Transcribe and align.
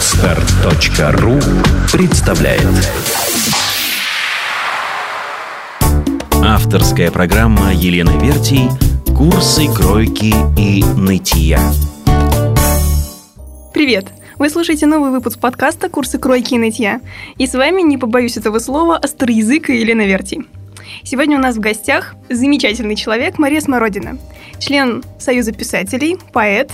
Отстар.ру 0.00 1.38
представляет 1.92 2.64
Авторская 6.42 7.10
программа 7.10 7.74
Елены 7.74 8.18
Вертий 8.18 8.70
«Курсы 9.14 9.70
кройки 9.70 10.34
и 10.58 10.82
нытья». 10.96 11.60
Привет! 13.74 14.06
Вы 14.38 14.48
слушаете 14.48 14.86
новый 14.86 15.10
выпуск 15.10 15.38
подкаста 15.38 15.90
«Курсы 15.90 16.18
кройки 16.18 16.54
и 16.54 16.58
нытья». 16.58 17.02
И 17.36 17.46
с 17.46 17.52
вами, 17.52 17.82
не 17.82 17.98
побоюсь 17.98 18.38
этого 18.38 18.58
слова, 18.58 18.96
остроязык 18.96 19.68
и 19.68 19.80
Елена 19.80 20.06
Вертий. 20.06 20.46
Сегодня 21.04 21.36
у 21.36 21.42
нас 21.42 21.56
в 21.56 21.60
гостях 21.60 22.14
замечательный 22.30 22.96
человек 22.96 23.38
Мария 23.38 23.60
Смородина, 23.60 24.16
член 24.58 25.04
Союза 25.18 25.52
писателей, 25.52 26.16
поэт 26.32 26.70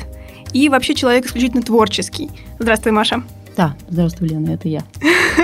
и 0.56 0.68
вообще 0.68 0.94
человек 0.94 1.26
исключительно 1.26 1.62
творческий. 1.62 2.30
Здравствуй, 2.58 2.92
Маша. 2.92 3.22
Да, 3.56 3.76
здравствуй, 3.88 4.28
Лена, 4.28 4.52
это 4.52 4.68
я. 4.68 4.82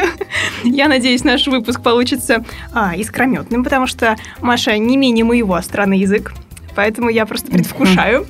Я 0.64 0.88
надеюсь, 0.88 1.24
наш 1.24 1.46
выпуск 1.46 1.82
получится 1.82 2.44
а, 2.72 2.94
искрометным, 2.96 3.64
потому 3.64 3.86
что 3.86 4.16
Маша 4.40 4.76
не 4.78 4.96
менее 4.96 5.24
моего 5.24 5.60
странный 5.60 5.98
язык, 5.98 6.32
поэтому 6.76 7.08
я 7.08 7.26
просто 7.26 7.50
предвкушаю. 7.50 8.26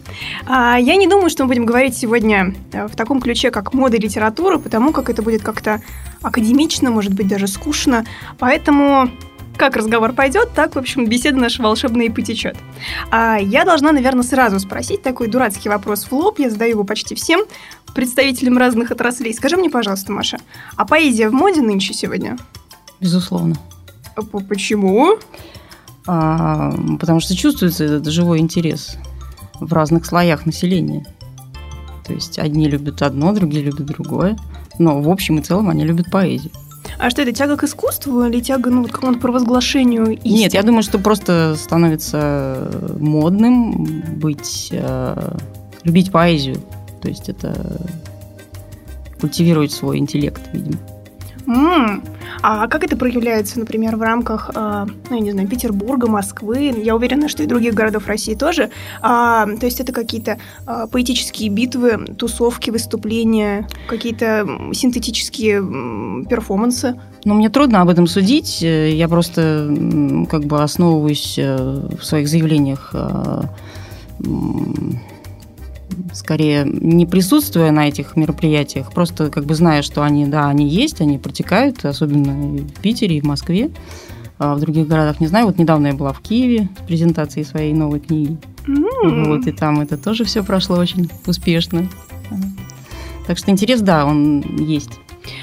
А, 0.47 0.79
я 0.79 0.97
не 0.97 1.07
думаю, 1.07 1.31
что 1.31 1.45
мы 1.45 1.49
будем 1.49 1.67
говорить 1.67 1.97
сегодня 1.97 2.55
э, 2.73 2.87
в 2.87 2.97
таком 2.97 3.21
ключе, 3.21 3.51
как 3.51 3.75
мода 3.75 3.97
и 3.97 4.01
литература, 4.01 4.59
потому 4.59 4.93
как 4.93 5.11
это 5.11 5.23
будет 5.23 5.43
как-то 5.43 5.83
академично, 6.23 6.91
может 6.91 7.13
быть, 7.13 7.29
даже 7.29 7.47
скучно. 7.47 8.07
Поэтому 8.39 9.11
как 9.57 9.77
разговор 9.77 10.13
пойдет, 10.13 10.51
так, 10.55 10.75
в 10.75 10.79
общем, 10.79 11.07
беседа 11.07 11.37
наша 11.37 11.63
волшебная 11.63 12.07
и 12.07 12.11
потечет. 12.11 12.57
А 13.11 13.39
я 13.39 13.65
должна, 13.65 13.93
наверное, 13.93 14.23
сразу 14.23 14.59
спросить 14.59 15.03
такой 15.03 15.29
дурацкий 15.29 15.69
вопрос 15.69 16.05
в 16.05 16.13
лоб. 16.13 16.39
Я 16.39 16.51
задаю 16.51 16.73
его 16.73 16.85
почти 16.85 17.15
всем 17.15 17.43
представителям 17.95 18.59
разных 18.59 18.91
отраслей. 18.91 19.35
Скажи 19.35 19.57
мне, 19.57 19.71
пожалуйста, 19.71 20.13
Маша, 20.13 20.39
а 20.77 20.87
поэзия 20.87 21.29
в 21.29 21.33
моде 21.33 21.61
нынче 21.61 21.95
сегодня? 21.95 22.37
Безусловно. 23.01 23.57
А 24.17 24.23
почему? 24.23 25.19
А, 26.07 26.73
потому 26.99 27.21
что 27.21 27.37
чувствуется 27.37 27.85
этот 27.85 28.07
живой 28.07 28.41
интерес 28.41 28.97
в 29.61 29.73
разных 29.73 30.07
слоях 30.07 30.47
населения. 30.47 31.07
То 32.05 32.13
есть 32.13 32.39
одни 32.39 32.69
любят 32.69 33.03
одно, 33.03 33.33
другие 33.33 33.65
любят 33.65 33.87
другое. 33.87 34.37
Но 34.79 35.01
в 35.01 35.09
общем 35.09 35.39
и 35.39 35.43
целом 35.43 35.69
они 35.69 35.85
любят 35.85 36.11
поэзию. 36.11 36.53
А 37.03 37.11
что 37.11 37.23
это, 37.23 37.33
тяга 37.33 37.57
к 37.57 37.65
искусству 37.65 38.23
или 38.27 38.39
тяга 38.39 38.71
ну, 38.71 38.85
к 38.85 38.93
какому-то 38.93 39.19
провозглашению 39.19 40.13
истины? 40.13 40.39
Нет, 40.39 40.55
я 40.55 40.63
думаю, 40.63 40.85
что 40.85 41.01
просто 41.01 41.57
становится 41.57 42.71
модным 42.97 44.05
быть, 44.21 44.69
э, 44.71 45.37
любить 45.83 46.13
поэзию. 46.13 46.63
То 47.01 47.09
есть 47.09 47.29
это 47.29 47.81
культивировать 49.21 49.73
свой 49.73 49.99
интеллект, 49.99 50.41
видимо. 50.53 50.79
М-м. 51.53 52.03
А 52.41 52.67
как 52.67 52.83
это 52.83 52.97
проявляется, 52.97 53.59
например, 53.59 53.97
в 53.97 54.03
рамках, 54.03 54.51
э, 54.55 54.87
ну, 55.11 55.17
я 55.17 55.21
не 55.21 55.33
знаю, 55.33 55.49
Петербурга, 55.49 56.09
Москвы? 56.09 56.75
Я 56.83 56.97
уверена, 56.97 57.29
что 57.29 57.43
и 57.43 57.47
других 57.47 57.75
городов 57.75 58.07
России 58.07 58.35
тоже. 58.35 58.71
А, 59.03 59.47
то 59.47 59.67
есть 59.67 59.81
это 59.81 59.93
какие-то 59.93 60.39
а, 60.67 60.87
поэтические 60.87 61.51
битвы, 61.51 62.07
тусовки, 62.17 62.71
выступления, 62.71 63.69
какие-то 63.87 64.47
синтетические 64.73 66.25
перформансы? 66.27 66.99
Ну, 67.25 67.35
мне 67.35 67.51
трудно 67.51 67.83
об 67.83 67.89
этом 67.89 68.07
судить. 68.07 68.63
Я 68.63 69.09
просто 69.09 69.69
как 70.31 70.45
бы 70.45 70.63
основываюсь 70.63 71.37
э, 71.39 71.57
в 71.99 72.05
своих 72.05 72.29
заявлениях 72.29 72.91
э, 72.95 73.43
скорее 76.13 76.65
не 76.65 77.07
присутствуя 77.07 77.71
на 77.71 77.89
этих 77.89 78.17
мероприятиях, 78.17 78.93
просто 78.93 79.31
как 79.31 79.45
бы 79.45 79.55
зная, 79.55 79.83
что 79.83 80.03
они, 80.03 80.27
да, 80.27 80.49
они 80.49 80.69
есть, 80.69 81.01
они 81.01 81.19
протекают, 81.19 81.85
особенно 81.85 82.59
в 82.59 82.81
Питере 82.81 83.19
и 83.19 83.21
в 83.21 83.25
Москве. 83.25 83.71
А 84.39 84.55
в 84.55 84.61
других 84.61 84.89
городах 84.89 85.21
не 85.21 85.29
знаю. 85.29 85.47
Вот 85.47 85.59
недавно 85.59 85.89
я 85.89 85.95
была 85.95 86.13
в 86.13 86.21
Киеве 86.21 86.69
с 86.83 86.87
презентацией 86.87 87.47
своей 87.47 87.73
новой 87.73 88.01
книги. 88.01 88.37
Mm. 88.67 89.27
Вот, 89.27 89.47
и 89.47 89.53
там 89.53 89.81
это 89.81 89.97
тоже 89.97 90.25
все 90.25 90.43
прошло 90.43 90.79
очень 90.79 91.09
успешно. 91.27 91.89
Так 93.27 93.39
что 93.39 93.51
интерес, 93.51 93.81
да, 93.83 94.05
он 94.05 94.41
есть. 94.59 94.99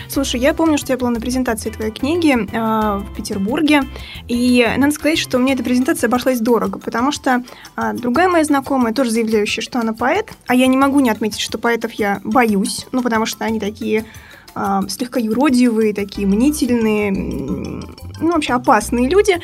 Слушай, 0.08 0.40
я 0.40 0.54
помню, 0.54 0.78
что 0.78 0.94
я 0.94 0.98
была 0.98 1.10
на 1.12 1.20
презентации 1.20 1.70
твоей 1.70 1.92
книги 1.92 2.36
э, 2.36 2.98
в 2.98 3.16
Петербурге, 3.16 3.84
и 4.28 4.68
надо 4.78 4.94
сказать, 4.94 5.20
что 5.20 5.38
мне 5.38 5.54
эта 5.54 5.64
презентация 5.64 6.08
обошлась 6.08 6.40
дорого, 6.40 6.80
потому 6.80 7.12
что 7.12 7.44
э, 7.78 7.94
другая 7.94 8.28
моя 8.28 8.44
знакомая, 8.44 8.94
тоже 8.94 9.12
заявляющая, 9.12 9.62
что 9.62 9.80
она 9.80 9.94
поэт, 9.94 10.32
а 10.48 10.56
я 10.56 10.68
не 10.68 10.78
могу 10.78 11.00
не 11.00 11.10
отметить, 11.10 11.40
что 11.40 11.58
поэтов 11.58 11.94
я 11.94 12.22
боюсь, 12.24 12.88
ну, 12.92 13.02
потому 13.02 13.26
что 13.26 13.46
они 13.46 13.60
такие 13.60 14.06
э, 14.56 14.80
слегка 14.90 15.20
юродивые, 15.20 15.94
такие 15.94 16.28
мнительные, 16.28 17.12
ну, 17.12 18.32
вообще 18.32 18.54
опасные 18.54 19.10
люди. 19.10 19.40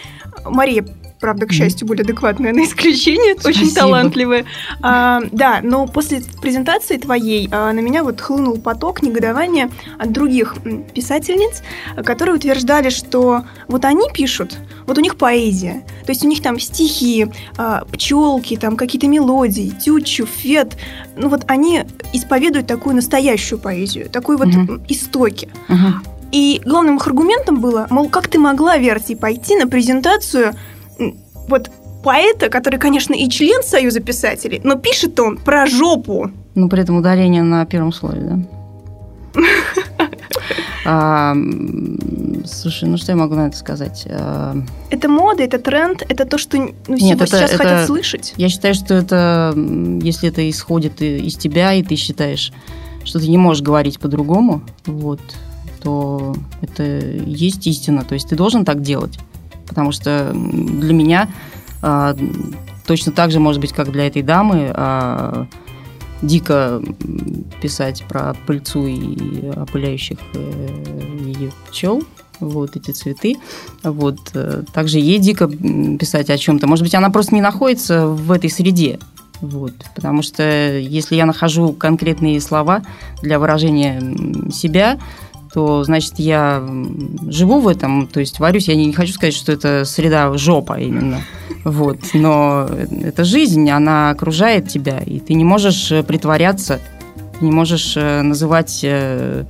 Мария 0.45 0.85
правда, 1.25 1.47
к 1.47 1.51
счастью, 1.51 1.87
более 1.87 2.03
адекватная 2.03 2.53
на 2.53 2.63
исключение, 2.65 3.33
Спасибо. 3.39 3.63
очень 3.63 3.73
талантливая. 3.73 4.45
А, 4.83 5.21
да, 5.31 5.59
но 5.63 5.87
после 5.87 6.21
презентации 6.39 6.97
твоей 6.97 7.49
а, 7.51 7.73
на 7.73 7.79
меня 7.79 8.03
вот 8.03 8.21
хлынул 8.21 8.59
поток 8.59 9.01
негодования 9.01 9.71
от 9.97 10.11
других 10.11 10.53
писательниц, 10.93 11.63
которые 12.05 12.35
утверждали, 12.35 12.89
что 12.89 13.43
вот 13.67 13.85
они 13.85 14.07
пишут, 14.13 14.59
вот 14.85 14.99
у 14.99 15.01
них 15.01 15.15
поэзия, 15.15 15.83
то 16.05 16.11
есть 16.11 16.23
у 16.23 16.27
них 16.27 16.43
там 16.43 16.59
стихи, 16.59 17.25
а, 17.57 17.85
пчелки, 17.85 18.55
там 18.55 18.77
какие-то 18.77 19.07
мелодии, 19.07 19.71
тютчу, 19.83 20.27
фет, 20.27 20.77
ну 21.17 21.29
вот 21.29 21.41
они 21.47 21.85
исповедуют 22.13 22.67
такую 22.67 22.97
настоящую 22.97 23.57
поэзию, 23.57 24.11
такой 24.11 24.37
вот 24.37 24.49
угу. 24.49 24.79
истоки. 24.87 25.49
Угу. 25.69 26.15
И 26.31 26.61
главным 26.65 26.97
их 26.97 27.07
аргументом 27.07 27.61
было, 27.61 27.87
мол, 27.89 28.09
как 28.09 28.27
ты 28.27 28.37
могла, 28.37 28.77
Верти, 28.77 29.15
пойти 29.15 29.55
на 29.55 29.67
презентацию 29.67 30.53
вот 31.47 31.69
поэта, 32.03 32.49
который, 32.49 32.79
конечно, 32.79 33.13
и 33.13 33.27
член 33.29 33.63
Союза 33.63 33.99
писателей, 33.99 34.61
но 34.63 34.75
пишет 34.75 35.19
он 35.19 35.37
про 35.37 35.65
жопу. 35.65 36.29
Ну, 36.53 36.69
при 36.69 36.81
этом 36.81 36.97
ударение 36.97 37.43
на 37.43 37.65
первом 37.65 37.91
слове, 37.91 38.21
да? 38.21 39.41
А, 40.87 41.35
слушай, 42.45 42.87
ну 42.87 42.97
что 42.97 43.11
я 43.11 43.15
могу 43.15 43.33
на 43.33 43.47
это 43.47 43.57
сказать? 43.57 44.05
А... 44.07 44.55
Это 44.91 45.09
мода, 45.09 45.41
это 45.41 45.57
тренд, 45.57 46.03
это 46.07 46.25
то, 46.25 46.37
что 46.37 46.57
ну, 46.59 46.73
Нет, 46.87 47.19
это, 47.19 47.25
сейчас 47.25 47.49
это, 47.49 47.57
хотят 47.57 47.87
слышать. 47.87 48.35
Я 48.37 48.49
считаю, 48.49 48.75
что 48.75 48.93
это, 48.93 49.55
если 50.03 50.29
это 50.29 50.47
исходит 50.47 51.01
из 51.01 51.37
тебя, 51.37 51.73
и 51.73 51.81
ты 51.81 51.95
считаешь, 51.95 52.53
что 53.03 53.19
ты 53.19 53.27
не 53.27 53.39
можешь 53.39 53.63
говорить 53.63 53.99
по-другому, 53.99 54.61
вот, 54.85 55.21
то 55.81 56.35
это 56.61 56.83
есть 56.83 57.65
истина. 57.65 58.03
То 58.03 58.13
есть 58.13 58.29
ты 58.29 58.35
должен 58.35 58.63
так 58.63 58.81
делать. 58.81 59.17
Потому 59.67 59.91
что 59.91 60.31
для 60.33 60.93
меня 60.93 61.29
а, 61.81 62.15
точно 62.85 63.11
так 63.11 63.31
же, 63.31 63.39
может 63.39 63.61
быть, 63.61 63.73
как 63.73 63.91
для 63.91 64.07
этой 64.07 64.21
дамы, 64.21 64.71
а, 64.73 65.47
дико 66.21 66.81
писать 67.61 68.03
про 68.07 68.35
пыльцу 68.47 68.87
и 68.87 69.49
опыляющих 69.49 70.17
э, 70.33 71.23
ее 71.25 71.51
пчел, 71.69 72.03
вот 72.39 72.75
эти 72.75 72.91
цветы. 72.91 73.35
Вот. 73.83 74.17
Э, 74.33 74.63
также 74.73 74.99
ей 74.99 75.19
дико 75.19 75.47
писать 75.47 76.29
о 76.29 76.37
чем-то. 76.37 76.67
Может 76.67 76.83
быть, 76.83 76.95
она 76.95 77.09
просто 77.09 77.35
не 77.35 77.41
находится 77.41 78.07
в 78.07 78.31
этой 78.31 78.49
среде. 78.49 78.99
Вот. 79.41 79.73
Потому 79.93 80.21
что 80.21 80.77
если 80.77 81.15
я 81.15 81.25
нахожу 81.25 81.73
конкретные 81.73 82.39
слова 82.39 82.81
для 83.21 83.39
выражения 83.39 84.01
себя, 84.51 84.99
то, 85.55 85.85
значит, 85.85 86.15
я 86.17 86.61
живу 87.29 87.61
в 87.61 87.69
этом, 87.69 88.07
то 88.07 88.19
есть 88.19 88.39
варюсь. 88.39 88.67
Я 88.67 88.75
не, 88.75 88.91
хочу 88.91 89.13
сказать, 89.13 89.33
что 89.33 89.53
это 89.53 89.85
среда 89.85 90.37
жопа 90.37 90.77
именно. 90.81 91.21
Вот. 91.63 91.99
Но 92.13 92.67
это 93.01 93.23
жизнь, 93.23 93.69
она 93.69 94.09
окружает 94.09 94.67
тебя, 94.67 94.99
и 94.99 95.21
ты 95.21 95.33
не 95.33 95.45
можешь 95.45 95.93
э, 95.93 96.03
притворяться, 96.03 96.81
не 97.39 97.51
можешь 97.51 97.93
э, 97.95 98.21
называть 98.21 98.81
э, 98.83 99.45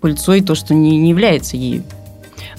пыльцой 0.00 0.40
то, 0.40 0.54
что 0.54 0.72
не, 0.72 0.96
не 0.96 1.10
является 1.10 1.58
ею. 1.58 1.84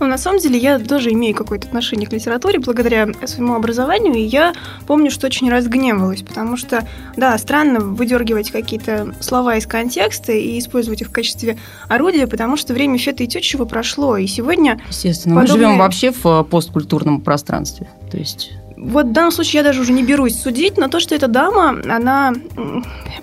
Но 0.02 0.08
на 0.08 0.18
самом 0.18 0.40
деле 0.40 0.58
я 0.58 0.80
тоже 0.80 1.12
имею 1.12 1.36
какое-то 1.36 1.68
отношение 1.68 2.08
к 2.08 2.12
литературе 2.12 2.58
благодаря 2.58 3.08
своему 3.26 3.54
образованию, 3.54 4.16
и 4.16 4.22
я 4.22 4.54
помню, 4.88 5.12
что 5.12 5.28
очень 5.28 5.48
разгневалась, 5.52 6.24
потому 6.24 6.58
что, 6.58 6.88
да, 7.16 7.38
странно 7.38 7.80
выдергивать 7.80 8.50
какие-то 8.50 9.14
слова 9.20 9.58
из 9.58 9.68
контекста 9.68 10.32
и 10.32 10.58
использовать 10.58 11.04
их 11.04 11.10
в 11.10 11.12
качестве 11.12 11.60
орудия, 11.88 12.26
потому 12.26 12.58
что 12.58 12.74
время 12.74 12.98
фета 12.98 13.24
и 13.24 13.28
тетчего 13.28 13.66
прошло, 13.66 14.18
и 14.18 14.26
сегодня... 14.26 14.82
Естественно, 14.90 15.36
подобные... 15.36 15.68
мы 15.68 15.70
живем 15.70 15.80
вообще 15.80 16.12
в 16.12 16.26
э, 16.26 16.44
посткультурном 16.46 17.22
пространстве, 17.22 17.88
то 18.10 18.18
есть 18.18 18.54
вот 18.82 19.06
в 19.06 19.12
данном 19.12 19.32
случае 19.32 19.60
я 19.60 19.64
даже 19.64 19.80
уже 19.82 19.92
не 19.92 20.04
берусь 20.04 20.42
судить, 20.42 20.78
но 20.78 20.88
то, 20.88 21.00
что 21.00 21.14
эта 21.14 21.28
дама, 21.28 21.80
она, 21.88 22.34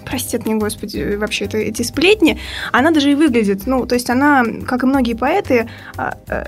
простит 0.05 0.47
мне, 0.47 0.55
господи, 0.55 1.17
вообще 1.17 1.47
это, 1.47 1.59
эти 1.59 1.83
сплетни, 1.83 2.39
она 2.73 2.93
даже 2.93 3.11
и 3.11 3.17
выглядит, 3.17 3.67
ну, 3.67 3.85
то 3.85 3.97
есть 3.97 4.09
она, 4.09 4.45
как 4.67 4.85
и 4.85 4.87
многие 4.87 5.15
поэты, 5.15 5.69
а, 5.97 6.17
э, 6.29 6.45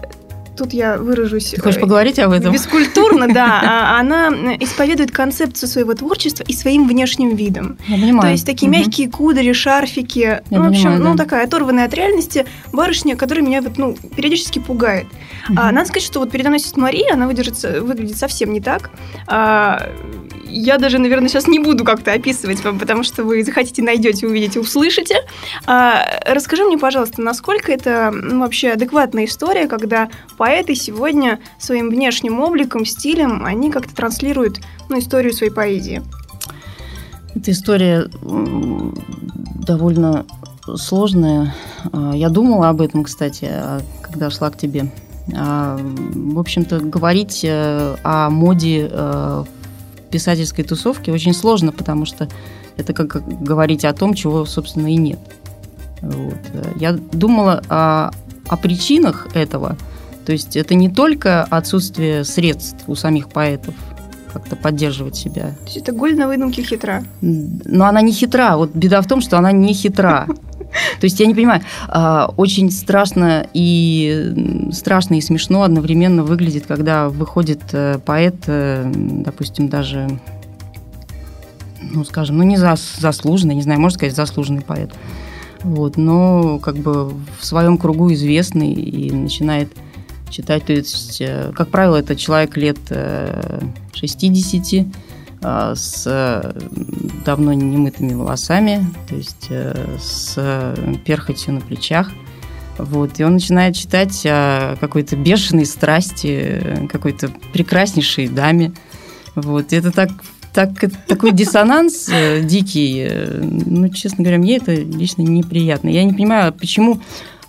тут 0.60 0.74
я 0.74 0.98
выражусь... 0.98 1.50
Ты 1.50 1.60
хочешь 1.60 1.78
э, 1.78 1.80
поговорить 1.80 2.18
об 2.18 2.32
этом? 2.32 2.52
Бескультурно, 2.52 3.32
да. 3.32 3.60
А 3.70 4.00
она 4.00 4.28
исповедует 4.60 5.10
концепцию 5.10 5.68
своего 5.68 5.94
творчества 5.94 6.44
и 6.46 6.52
своим 6.52 6.86
внешним 6.86 7.34
видом. 7.34 7.78
Я 7.88 7.96
понимаю. 7.96 8.22
То 8.22 8.28
есть 8.28 8.46
такие 8.46 8.68
мягкие 8.68 9.08
кудри, 9.08 9.52
шарфики. 9.52 10.42
Ну, 10.50 10.64
в 10.64 10.68
общем, 10.68 10.98
ну, 10.98 11.16
такая 11.16 11.44
оторванная 11.44 11.86
от 11.86 11.94
реальности 11.94 12.46
барышня, 12.72 13.16
которая 13.16 13.44
меня 13.44 13.62
вот, 13.62 13.78
ну, 13.78 13.96
периодически 14.16 14.58
пугает. 14.58 15.06
А, 15.56 15.72
надо 15.72 15.88
сказать, 15.88 16.02
что 16.02 16.20
вот 16.20 16.30
передо 16.30 16.50
мной 16.50 16.60
сидит 16.60 16.76
Мария, 16.76 17.14
она 17.14 17.26
выдержится, 17.26 17.80
выглядит 17.80 18.18
совсем 18.18 18.52
не 18.52 18.60
так. 18.60 18.90
А, 19.26 19.90
я 20.50 20.78
даже, 20.78 20.98
наверное, 20.98 21.28
сейчас 21.28 21.46
не 21.46 21.58
буду 21.58 21.84
как-то 21.84 22.12
описывать 22.12 22.62
вам, 22.64 22.78
потому 22.78 23.02
что 23.02 23.24
вы 23.24 23.42
захотите, 23.44 23.82
найдете, 23.82 24.26
увидите, 24.26 24.60
услышите. 24.60 25.16
А, 25.66 26.04
расскажи 26.26 26.64
мне, 26.64 26.76
пожалуйста, 26.76 27.22
насколько 27.22 27.72
это 27.72 28.10
ну, 28.12 28.40
вообще 28.40 28.72
адекватная 28.72 29.24
история, 29.24 29.66
когда 29.66 30.08
поэты 30.50 30.74
сегодня 30.74 31.38
своим 31.60 31.90
внешним 31.90 32.40
обликом, 32.40 32.84
стилем, 32.84 33.44
они 33.44 33.70
как-то 33.70 33.94
транслируют 33.94 34.60
ну, 34.88 34.98
историю 34.98 35.32
своей 35.32 35.52
поэзии? 35.52 36.02
Эта 37.36 37.52
история 37.52 38.08
довольно 39.64 40.26
сложная. 40.74 41.54
А, 41.92 42.16
я 42.16 42.30
думала 42.30 42.68
об 42.68 42.80
этом, 42.80 43.04
кстати, 43.04 43.48
а, 43.48 43.80
когда 44.02 44.28
шла 44.28 44.50
к 44.50 44.56
тебе. 44.56 44.90
В 45.28 46.38
общем-то, 46.40 46.80
говорить 46.80 47.44
э, 47.44 47.96
о 48.02 48.30
моде 48.30 48.88
в 48.88 48.90
э, 48.90 49.44
писательской 50.10 50.64
тусовке 50.64 51.12
очень 51.12 51.34
сложно, 51.34 51.70
потому 51.70 52.04
что 52.04 52.28
это 52.76 52.92
как 52.92 53.22
говорить 53.40 53.84
о 53.84 53.92
том, 53.92 54.14
чего, 54.14 54.44
собственно, 54.44 54.88
и 54.88 54.96
нет. 54.96 55.20
Вот. 56.02 56.40
Я 56.74 56.94
думала 56.94 57.62
о, 57.68 58.10
о 58.48 58.56
причинах 58.56 59.28
этого. 59.34 59.76
То 60.26 60.32
есть 60.32 60.56
это 60.56 60.74
не 60.74 60.88
только 60.88 61.44
отсутствие 61.44 62.24
средств 62.24 62.84
у 62.86 62.94
самих 62.94 63.28
поэтов 63.28 63.74
как-то 64.32 64.56
поддерживать 64.56 65.16
себя. 65.16 65.50
То 65.50 65.64
есть 65.64 65.76
это 65.78 65.92
голь 65.92 66.16
на 66.16 66.28
выдумке 66.28 66.62
хитра. 66.62 67.04
Но 67.20 67.86
она 67.86 68.00
не 68.00 68.12
хитра. 68.12 68.56
Вот 68.56 68.74
беда 68.74 69.00
в 69.02 69.06
том, 69.06 69.20
что 69.20 69.38
она 69.38 69.52
не 69.52 69.74
хитра. 69.74 70.26
То 71.00 71.04
есть 71.04 71.18
я 71.18 71.26
не 71.26 71.34
понимаю, 71.34 71.62
а, 71.88 72.32
очень 72.36 72.70
страшно 72.70 73.46
и 73.52 74.68
страшно 74.72 75.14
и 75.14 75.20
смешно 75.20 75.62
одновременно 75.62 76.22
выглядит, 76.22 76.66
когда 76.66 77.08
выходит 77.08 77.60
э, 77.72 77.98
поэт, 78.04 78.36
э, 78.46 78.88
допустим, 78.94 79.68
даже, 79.68 80.08
ну, 81.82 82.04
скажем, 82.04 82.38
ну, 82.38 82.44
не 82.44 82.56
заслуженный, 82.56 83.56
не 83.56 83.62
знаю, 83.62 83.80
можно 83.80 83.98
сказать, 83.98 84.14
заслуженный 84.14 84.62
поэт, 84.62 84.92
вот, 85.64 85.96
но 85.96 86.60
как 86.60 86.76
бы 86.76 87.08
в 87.08 87.44
своем 87.44 87.76
кругу 87.76 88.12
известный 88.12 88.72
и 88.72 89.10
начинает 89.10 89.72
читать, 90.30 90.64
то 90.66 90.72
есть, 90.72 91.20
э, 91.20 91.52
как 91.54 91.68
правило, 91.68 91.96
это 91.96 92.16
человек 92.16 92.56
лет 92.56 92.78
60, 93.92 94.86
а, 95.42 95.74
с 95.74 96.54
давно 97.24 97.54
немытыми 97.54 98.12
волосами, 98.12 98.84
то 99.08 99.14
есть 99.16 99.46
э, 99.48 99.96
с 99.98 100.74
перхотью 101.04 101.54
на 101.54 101.60
плечах. 101.60 102.10
Вот, 102.76 103.18
и 103.20 103.24
он 103.24 103.34
начинает 103.34 103.74
читать 103.74 104.22
о 104.26 104.76
какой-то 104.80 105.16
бешеной 105.16 105.64
страсти, 105.66 106.86
какой-то 106.90 107.30
прекраснейшей 107.52 108.28
даме. 108.28 108.72
Вот, 109.34 109.72
и 109.72 109.76
это 109.76 109.92
так, 109.92 110.10
так, 110.52 110.70
такой 111.06 111.32
диссонанс 111.32 112.08
э, 112.10 112.42
дикий. 112.42 113.06
Э, 113.08 113.40
ну, 113.42 113.88
честно 113.88 114.24
говоря, 114.24 114.38
мне 114.38 114.56
это 114.56 114.74
лично 114.74 115.22
неприятно. 115.22 115.88
Я 115.88 116.04
не 116.04 116.12
понимаю, 116.12 116.52
почему 116.52 117.00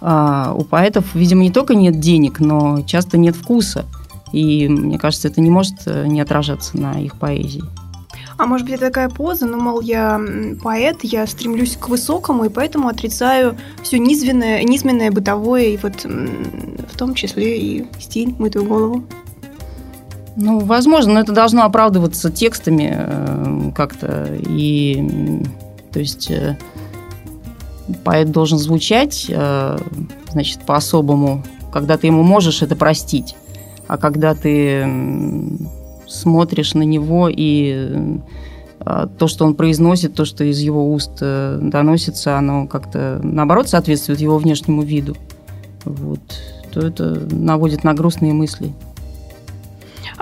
а, 0.02 0.54
у 0.58 0.64
поэтов, 0.64 1.14
видимо, 1.16 1.44
не 1.44 1.52
только 1.52 1.76
нет 1.76 2.00
денег, 2.00 2.40
но 2.40 2.82
часто 2.82 3.18
нет 3.18 3.36
вкуса. 3.36 3.86
И 4.32 4.68
мне 4.68 4.98
кажется, 4.98 5.28
это 5.28 5.42
не 5.42 5.50
может 5.50 5.86
не 5.86 6.22
отражаться 6.22 6.78
на 6.78 7.00
их 7.00 7.18
поэзии. 7.18 7.64
А 8.38 8.48
может 8.48 8.66
быть, 8.66 8.76
это 8.76 8.88
такая 8.88 9.08
поза, 9.08 9.46
ну, 9.46 9.62
мол, 9.62 9.82
я 9.82 10.20
поэт, 10.64 11.04
я 11.04 11.28
стремлюсь 11.28 11.78
к 11.78 11.90
высокому, 11.90 12.46
и 12.46 12.50
поэтому 12.50 12.88
отрицаю 12.88 13.56
все 13.84 14.00
низменное, 14.00 14.64
низменное 14.64 15.12
бытовое, 15.12 15.66
и 15.66 15.78
вот 15.78 16.06
в 16.06 16.98
том 16.98 17.14
числе 17.14 17.60
и 17.60 17.86
стиль, 18.00 18.34
мытую 18.40 18.66
голову. 18.66 19.04
Ну, 20.36 20.60
возможно, 20.60 21.14
но 21.14 21.20
это 21.20 21.34
должно 21.34 21.66
оправдываться 21.66 22.32
текстами 22.32 22.96
э, 22.98 23.72
как-то. 23.76 24.28
И, 24.50 25.44
то 25.92 26.00
есть, 26.00 26.32
э, 26.32 26.58
поэт 28.04 28.32
должен 28.32 28.58
звучать, 28.58 29.26
э, 29.30 29.78
значит, 30.32 30.62
по-особому, 30.62 31.44
когда 31.72 31.98
ты 31.98 32.08
ему 32.08 32.24
можешь 32.24 32.62
это 32.62 32.76
простить. 32.76 33.36
А 33.88 33.98
когда 33.98 34.36
ты 34.36 34.88
смотришь 36.08 36.74
на 36.74 36.84
него 36.84 37.30
и 37.30 38.20
а, 38.80 39.08
то, 39.08 39.28
что 39.28 39.46
он 39.46 39.56
произносит, 39.56 40.16
то, 40.16 40.26
что 40.26 40.44
из 40.44 40.60
его 40.60 40.92
уст 40.92 41.12
э, 41.22 41.60
доносится, 41.62 42.38
оно 42.38 42.68
как-то, 42.68 43.20
наоборот, 43.24 43.70
соответствует 43.70 44.20
его 44.20 44.38
внешнему 44.38 44.82
виду, 44.82 45.16
вот, 45.86 46.20
то 46.72 46.80
это 46.80 47.28
наводит 47.32 47.84
на 47.84 47.94
грустные 47.94 48.34
мысли. 48.34 48.74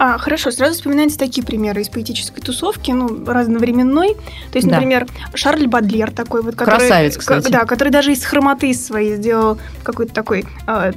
А, 0.01 0.17
хорошо, 0.17 0.49
сразу 0.49 0.75
вспоминаются 0.75 1.19
такие 1.19 1.45
примеры 1.45 1.81
из 1.81 1.89
поэтической 1.89 2.41
тусовки, 2.41 2.91
ну, 2.91 3.25
разновременной. 3.25 4.13
То 4.49 4.57
есть, 4.57 4.65
да. 4.65 4.75
например, 4.75 5.05
Шарль 5.33 5.67
Бадлер 5.67 6.09
такой 6.11 6.41
вот, 6.41 6.55
который... 6.55 6.79
Красавец, 6.79 7.17
кстати. 7.17 7.51
Да, 7.51 7.65
который 7.65 7.89
даже 7.89 8.13
из 8.13 8.23
хромоты 8.23 8.73
своей 8.73 9.17
сделал 9.17 9.59
какой-то 9.83 10.13
такой 10.13 10.45
а, 10.65 10.93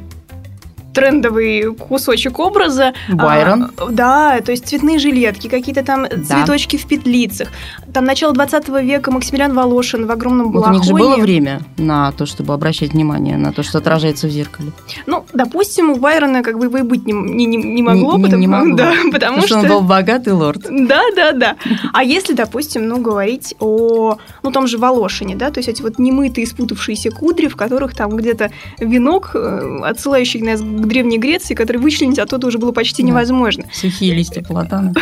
трендовый 0.93 1.75
кусочек 1.75 2.39
образа. 2.39 2.93
Байрон. 3.09 3.71
А, 3.77 3.87
да, 3.91 4.41
то 4.41 4.53
есть 4.53 4.67
цветные 4.69 4.99
жилетки, 4.99 5.49
какие-то 5.49 5.85
там 5.85 6.07
да. 6.09 6.23
цветочки 6.23 6.77
в 6.77 6.87
петлицах. 6.87 7.49
Там 7.93 8.05
начало 8.05 8.33
20 8.33 8.69
века 8.83 9.11
Максимилиан 9.11 9.55
Волошин 9.55 10.07
в 10.07 10.11
огромном 10.11 10.53
балахоне. 10.53 10.79
Вот 10.79 10.87
у 10.87 10.93
них 10.93 10.99
же 10.99 11.05
было 11.05 11.17
время 11.17 11.61
на 11.77 12.13
то, 12.13 12.27
чтобы 12.27 12.55
обращать 12.55 12.93
внимание 12.93 13.37
на 13.37 13.53
то, 13.53 13.63
что 13.63 13.79
отражается 13.79 14.27
в 14.27 14.31
зеркале. 14.31 14.73
Ну, 15.07 15.25
допустим, 15.33 15.91
у 15.91 15.97
Байрона 15.97 16.43
как 16.43 16.59
бы 16.59 16.79
и 16.79 16.83
быть 16.83 17.07
не, 17.07 17.13
не, 17.13 17.57
не 17.57 17.83
могло, 17.83 18.17
не, 18.17 18.25
потому, 18.25 18.41
не 18.41 18.47
могло. 18.47 18.73
Да, 18.83 18.93
потому, 19.13 19.13
потому 19.13 19.47
что... 19.47 19.59
он 19.59 19.69
был 19.69 19.81
богатый 19.83 20.33
лорд. 20.33 20.63
Да, 20.71 21.03
да, 21.15 21.33
да. 21.33 21.57
А 21.93 22.03
если, 22.03 22.33
допустим, 22.33 22.89
ну, 22.89 23.01
говорить 23.01 23.55
о, 23.61 24.17
ну, 24.43 24.51
том 24.51 24.67
же 24.67 24.79
Волошине, 24.79 25.37
да, 25.37 25.51
то 25.51 25.59
есть 25.59 25.69
эти 25.69 25.83
вот 25.83 25.99
немытые, 25.99 26.47
спутавшиеся 26.47 27.11
кудри, 27.11 27.49
в 27.49 27.57
которых 27.57 27.95
там 27.95 28.17
где-то 28.17 28.51
венок, 28.79 29.33
э, 29.35 29.81
отсылающий 29.85 30.41
нас 30.41 30.61
к 30.61 30.82
Древней 30.87 31.19
Греции, 31.19 31.55
который 31.55 31.79
вычленить 31.79 32.19
оттуда 32.19 32.47
уже 32.47 32.59
было 32.59 32.73
почти 32.73 33.03
невозможно. 33.03 33.65
Сухие 33.73 34.15
листья 34.15 34.43
платана. 34.47 34.95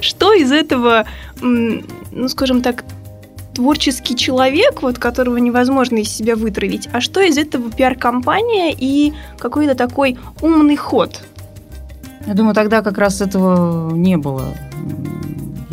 Что 0.00 0.32
из 0.32 0.52
этого, 0.52 1.06
ну, 1.40 1.82
скажем 2.28 2.62
так, 2.62 2.84
творческий 3.54 4.16
человек, 4.16 4.82
вот 4.82 4.98
которого 4.98 5.38
невозможно 5.38 5.96
из 5.96 6.10
себя 6.10 6.36
вытравить, 6.36 6.88
а 6.92 7.00
что 7.00 7.20
из 7.20 7.38
этого 7.38 7.70
пиар-компания 7.70 8.74
и 8.78 9.14
какой-то 9.38 9.74
такой 9.74 10.18
умный 10.42 10.76
ход? 10.76 11.22
Я 12.26 12.34
думаю, 12.34 12.54
тогда 12.54 12.82
как 12.82 12.98
раз 12.98 13.20
этого 13.20 13.94
не 13.94 14.16
было. 14.16 14.52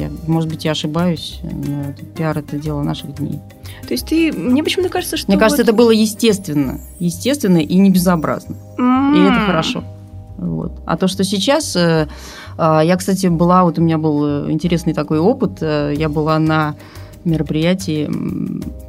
Я, 0.03 0.09
может 0.27 0.49
быть, 0.49 0.65
я 0.65 0.71
ошибаюсь, 0.71 1.39
но 1.43 1.93
пиар– 2.15 2.37
это 2.39 2.57
дело 2.57 2.83
наших 2.83 3.15
дней. 3.15 3.39
То 3.87 3.93
есть 3.93 4.07
ты... 4.07 4.31
Мне 4.31 4.63
почему-то 4.63 4.89
кажется, 4.89 5.17
что... 5.17 5.31
Мне 5.31 5.39
кажется, 5.39 5.63
вот... 5.63 5.69
это 5.69 5.77
было 5.77 5.91
естественно. 5.91 6.79
Естественно 6.99 7.57
и 7.57 7.75
не 7.77 7.89
безобразно. 7.89 8.55
Mm. 8.77 9.15
И 9.15 9.31
это 9.31 9.45
хорошо. 9.45 9.83
Вот. 10.37 10.81
А 10.85 10.97
то, 10.97 11.07
что 11.07 11.23
сейчас... 11.23 11.75
Э, 11.75 12.07
э, 12.57 12.81
я, 12.83 12.97
кстати, 12.97 13.27
была... 13.27 13.63
Вот 13.63 13.79
у 13.79 13.81
меня 13.81 13.97
был 13.97 14.49
интересный 14.49 14.93
такой 14.93 15.19
опыт. 15.19 15.61
Э, 15.61 15.93
я 15.95 16.09
была 16.09 16.39
на 16.39 16.75
мероприятии, 17.23 18.09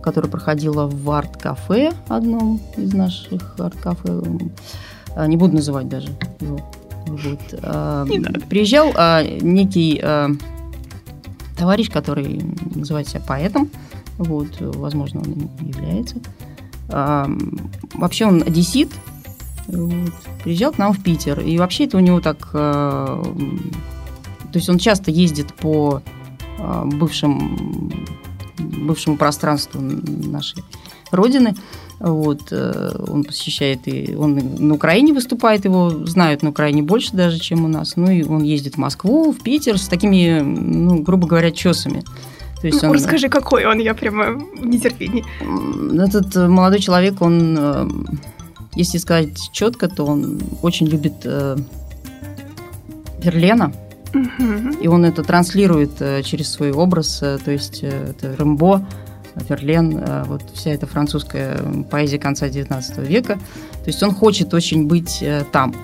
которое 0.02 0.28
проходило 0.28 0.88
в 0.88 1.09
арт-кафе, 1.11 1.92
одном 2.09 2.61
из 2.76 2.92
наших 2.92 3.54
арт-кафе. 3.61 4.23
Не 5.28 5.37
буду 5.37 5.54
называть 5.54 5.88
даже 5.88 6.09
его. 6.40 6.59
Вот. 7.06 7.38
Приезжал 8.49 8.88
некий 9.40 10.02
товарищ, 11.56 11.90
который 11.90 12.42
называет 12.75 13.08
себя 13.08 13.20
поэтом, 13.20 13.70
вот, 14.18 14.56
возможно, 14.61 15.20
он 15.20 15.50
является. 15.61 16.16
А, 16.88 17.28
вообще 17.94 18.26
он 18.26 18.42
одессит, 18.42 18.90
вот, 19.66 20.12
приезжал 20.42 20.73
к 20.73 20.78
нам 20.78 20.92
в 20.92 21.02
Питер, 21.02 21.40
и 21.40 21.58
вообще 21.58 21.84
это 21.84 21.96
у 21.96 22.00
него 22.00 22.20
так... 22.20 22.50
А, 22.52 23.23
то 24.52 24.58
есть 24.58 24.68
он 24.68 24.78
часто 24.78 25.11
ездит 25.11 25.52
по 25.54 26.02
а, 26.58 26.84
бывшим, 26.84 27.92
бывшему 28.58 29.16
пространству 29.16 29.80
нашей 29.80 30.62
родины, 31.11 31.54
вот, 32.12 32.49
э, 32.50 32.96
он 33.08 33.25
посещает 33.25 33.87
и 33.87 34.14
он 34.16 34.40
на 34.58 34.75
Украине 34.75 35.12
выступает, 35.12 35.64
его 35.64 35.90
знают 36.06 36.42
на 36.42 36.50
Украине 36.50 36.82
больше 36.82 37.16
даже, 37.16 37.38
чем 37.38 37.64
у 37.64 37.68
нас. 37.68 37.96
Ну 37.96 38.11
и 38.11 38.23
он 38.23 38.42
ездит 38.42 38.75
в 38.75 38.78
Москву, 38.78 39.32
в 39.32 39.42
Питер 39.42 39.78
с 39.78 39.88
такими, 39.88 40.40
ну, 40.40 41.02
грубо 41.02 41.26
говоря, 41.26 41.50
чесами. 41.50 42.02
То 42.61 42.66
есть 42.66 42.82
ну, 42.82 42.90
он... 42.90 42.94
Расскажи, 42.94 43.28
какой 43.28 43.66
он, 43.66 43.78
я 43.78 43.94
прямо 43.94 44.32
в 44.32 44.66
нетерпении. 44.66 45.25
Этот 46.00 46.34
молодой 46.49 46.80
человек, 46.80 47.20
он 47.20 47.56
э, 47.58 47.88
если 48.75 48.99
сказать 48.99 49.50
четко, 49.52 49.88
то 49.88 50.04
он 50.04 50.40
очень 50.62 50.87
любит 50.87 51.14
э, 51.25 51.56
и 54.80 54.88
он 54.88 55.04
это 55.04 55.23
транслирует 55.23 56.00
э, 56.00 56.23
через 56.23 56.52
свой 56.52 56.73
образ, 56.73 57.20
э, 57.23 57.38
то 57.44 57.50
есть 57.50 57.80
э, 57.82 58.11
это 58.11 58.37
Рэмбо, 58.37 58.87
Верлен, 59.49 59.99
э, 59.99 60.25
вот 60.26 60.43
вся 60.55 60.71
эта 60.71 60.87
французская 60.87 61.59
поэзия 61.91 62.19
конца 62.19 62.47
XIX 62.49 63.07
века. 63.07 63.35
То 63.35 63.87
есть 63.87 64.03
он 64.03 64.12
хочет 64.12 64.55
очень 64.55 64.87
быть 64.87 65.23
э, 65.23 65.45
там. 65.53 65.75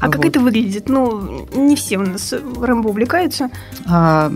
А 0.00 0.08
как 0.08 0.16
Вот. 0.16 0.26
это 0.26 0.40
выглядит? 0.40 0.88
Ну, 0.88 1.46
не 1.54 1.76
все 1.76 1.98
у 1.98 2.02
нас 2.02 2.32
Рэмбо 2.32 2.88
увлекаются. 2.88 3.50
А, 3.86 4.32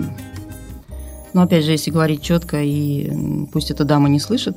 но 1.33 1.43
опять 1.43 1.65
же, 1.65 1.73
если 1.73 1.91
говорить 1.91 2.23
четко, 2.23 2.63
и 2.63 3.11
пусть 3.53 3.71
эта 3.71 3.85
дама 3.85 4.09
не 4.09 4.21
слышит 4.21 4.57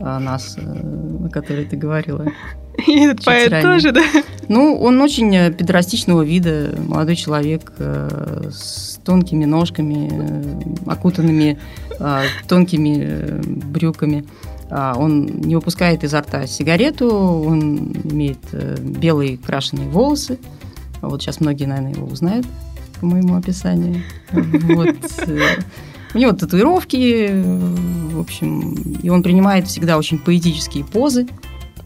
а, 0.00 0.18
нас, 0.18 0.56
э, 0.58 1.26
о 1.26 1.28
которой 1.28 1.64
ты 1.64 1.76
говорила. 1.76 2.26
И 2.86 3.04
этот 3.04 3.24
поэт 3.24 3.50
ранее. 3.50 3.62
тоже, 3.62 3.92
да? 3.92 4.02
Ну, 4.48 4.76
он 4.80 5.00
очень 5.00 5.34
э, 5.34 5.52
педорастичного 5.52 6.22
вида, 6.22 6.74
молодой 6.78 7.16
человек 7.16 7.72
э, 7.78 8.50
с 8.52 8.93
тонкими 9.04 9.44
ножками, 9.44 10.08
э, 10.10 10.90
окутанными 10.90 11.58
э, 11.98 12.22
тонкими 12.48 12.98
э, 13.00 13.42
брюками. 13.44 14.24
А, 14.70 14.94
Он 14.96 15.26
не 15.26 15.54
выпускает 15.54 16.04
изо 16.04 16.20
рта 16.20 16.46
сигарету, 16.46 17.08
он 17.08 17.92
имеет 18.04 18.38
белые 18.80 19.36
крашеные 19.36 19.88
волосы. 19.88 20.38
Вот 21.02 21.22
сейчас 21.22 21.40
многие, 21.40 21.66
наверное, 21.66 21.92
его 21.92 22.06
узнают 22.06 22.46
по 23.00 23.06
моему 23.06 23.36
описанию. 23.36 24.02
Вот. 24.32 24.96
У 26.14 26.18
него 26.18 26.32
татуировки, 26.32 27.42
в 28.12 28.20
общем, 28.20 28.72
и 29.02 29.08
он 29.08 29.22
принимает 29.22 29.66
всегда 29.66 29.98
очень 29.98 30.18
поэтические 30.18 30.84
позы. 30.84 31.26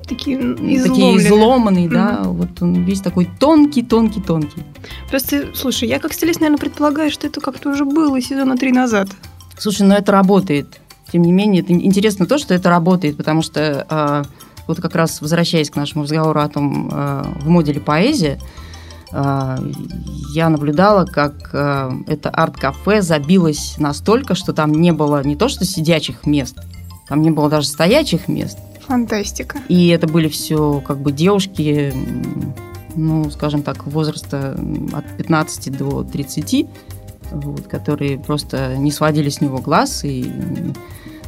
Такие 0.09 0.39
Такие 0.39 0.77
изломленные. 0.79 1.17
изломанные, 1.19 1.89
да. 1.89 2.23
Вот 2.25 2.63
он 2.63 2.85
весь 2.85 3.01
такой 3.01 3.29
тонкий-тонкий-тонкий. 3.39 4.63
Просто, 5.11 5.49
слушай, 5.55 5.89
я 5.89 5.99
как 5.99 6.13
стилист, 6.13 6.41
наверное, 6.41 6.59
предполагаю, 6.59 7.11
что 7.11 7.27
это 7.27 7.41
как-то 7.41 7.71
уже 7.71 7.85
было 7.85 8.21
сезона 8.21 8.57
три 8.57 8.73
назад. 8.73 9.09
Слушай, 9.59 9.87
но 9.87 9.95
это 9.95 10.13
работает. 10.13 10.81
Тем 11.13 11.23
не 11.23 11.33
менее, 11.33 11.63
это 11.63 11.73
интересно 11.73 12.27
то, 12.27 12.39
что 12.39 12.55
это 12.55 12.69
работает, 12.69 13.17
потому 13.17 13.43
что 13.43 13.87
э, 13.89 14.23
вот 14.67 14.81
как 14.81 14.95
раз 14.95 15.21
возвращаясь 15.21 15.71
к 15.71 15.77
нашему 15.77 16.05
разговору 16.05 16.41
о 16.41 16.49
том, 16.49 16.91
э, 16.93 17.25
в 17.41 17.49
модуле 17.49 17.81
поэзия, 17.81 18.39
э, 19.13 19.57
я 20.35 20.49
наблюдала, 20.51 21.07
как 21.07 21.49
это 21.49 22.31
арт-кафе 22.31 23.01
забилось 23.01 23.77
настолько, 23.79 24.35
что 24.35 24.53
там 24.53 24.73
не 24.73 24.93
было 24.93 25.25
не 25.25 25.35
то 25.35 25.49
что 25.49 25.65
сидячих 25.65 26.27
мест, 26.27 26.59
там 27.09 27.23
не 27.23 27.31
было 27.31 27.49
даже 27.49 27.67
стоячих 27.67 28.29
мест. 28.29 28.59
Фантастика. 28.89 29.59
И 29.69 29.89
это 29.89 30.07
были 30.07 30.29
все 30.29 30.83
как 30.85 30.99
бы 30.99 31.13
девушки, 31.13 31.93
ну, 32.97 33.31
скажем 33.31 33.63
так, 33.63 33.87
возраста 33.87 34.59
от 34.93 35.17
15 35.19 35.77
до 35.77 36.03
30, 36.05 36.67
вот, 37.33 37.67
которые 37.67 38.19
просто 38.19 38.77
не 38.79 38.91
сводили 38.91 39.29
с 39.29 39.43
него 39.43 39.59
глаз 39.59 40.05
и 40.05 40.33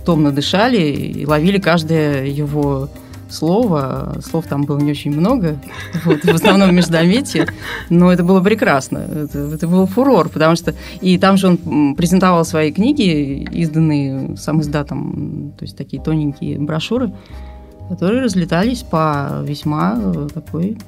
томно 0.06 0.32
дышали 0.32 0.80
и 0.80 1.26
ловили 1.26 1.58
каждое 1.58 2.24
его 2.24 2.88
слово. 3.30 4.16
Слов 4.24 4.46
там 4.46 4.64
было 4.64 4.78
не 4.78 4.90
очень 4.90 5.12
много, 5.12 5.58
вот, 6.04 6.24
в 6.24 6.34
основном 6.34 6.74
междометие, 6.74 7.46
но 7.88 8.12
это 8.12 8.22
было 8.24 8.40
прекрасно. 8.42 8.98
Это, 8.98 9.38
это 9.38 9.68
был 9.68 9.86
фурор, 9.86 10.28
потому 10.28 10.56
что... 10.56 10.74
И 11.00 11.18
там 11.18 11.36
же 11.36 11.48
он 11.48 11.94
презентовал 11.94 12.44
свои 12.44 12.72
книги, 12.72 13.48
изданные 13.52 14.36
сам 14.36 14.60
издатом, 14.60 15.54
то 15.58 15.64
есть 15.64 15.76
такие 15.76 16.02
тоненькие 16.02 16.58
брошюры, 16.58 17.12
которые 17.88 18.22
разлетались 18.22 18.82
по 18.82 19.42
весьма 19.42 19.98
э, 19.98 20.28
такой 20.32 20.78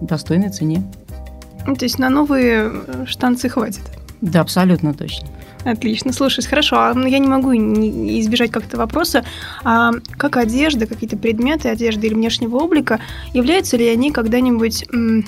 достойной 0.00 0.50
цене. 0.50 0.82
Ну, 1.66 1.74
То 1.74 1.84
есть 1.84 1.98
на 1.98 2.10
новые 2.10 2.70
э, 2.70 3.04
штанцы 3.06 3.48
хватит. 3.48 3.82
Да, 4.20 4.40
абсолютно 4.40 4.94
точно. 4.94 5.28
Отлично. 5.64 6.12
Слушай, 6.12 6.44
хорошо, 6.44 6.76
а 6.76 6.94
я 7.08 7.18
не 7.18 7.26
могу 7.26 7.52
не 7.52 8.20
избежать 8.20 8.50
как-то 8.50 8.76
вопроса, 8.76 9.24
а 9.64 9.92
как 10.16 10.36
одежда, 10.36 10.86
какие-то 10.86 11.16
предметы 11.16 11.68
одежды 11.68 12.06
или 12.06 12.14
внешнего 12.14 12.56
облика, 12.56 13.00
являются 13.32 13.76
ли 13.76 13.88
они 13.88 14.12
когда-нибудь 14.12 14.86
ну, 14.92 15.24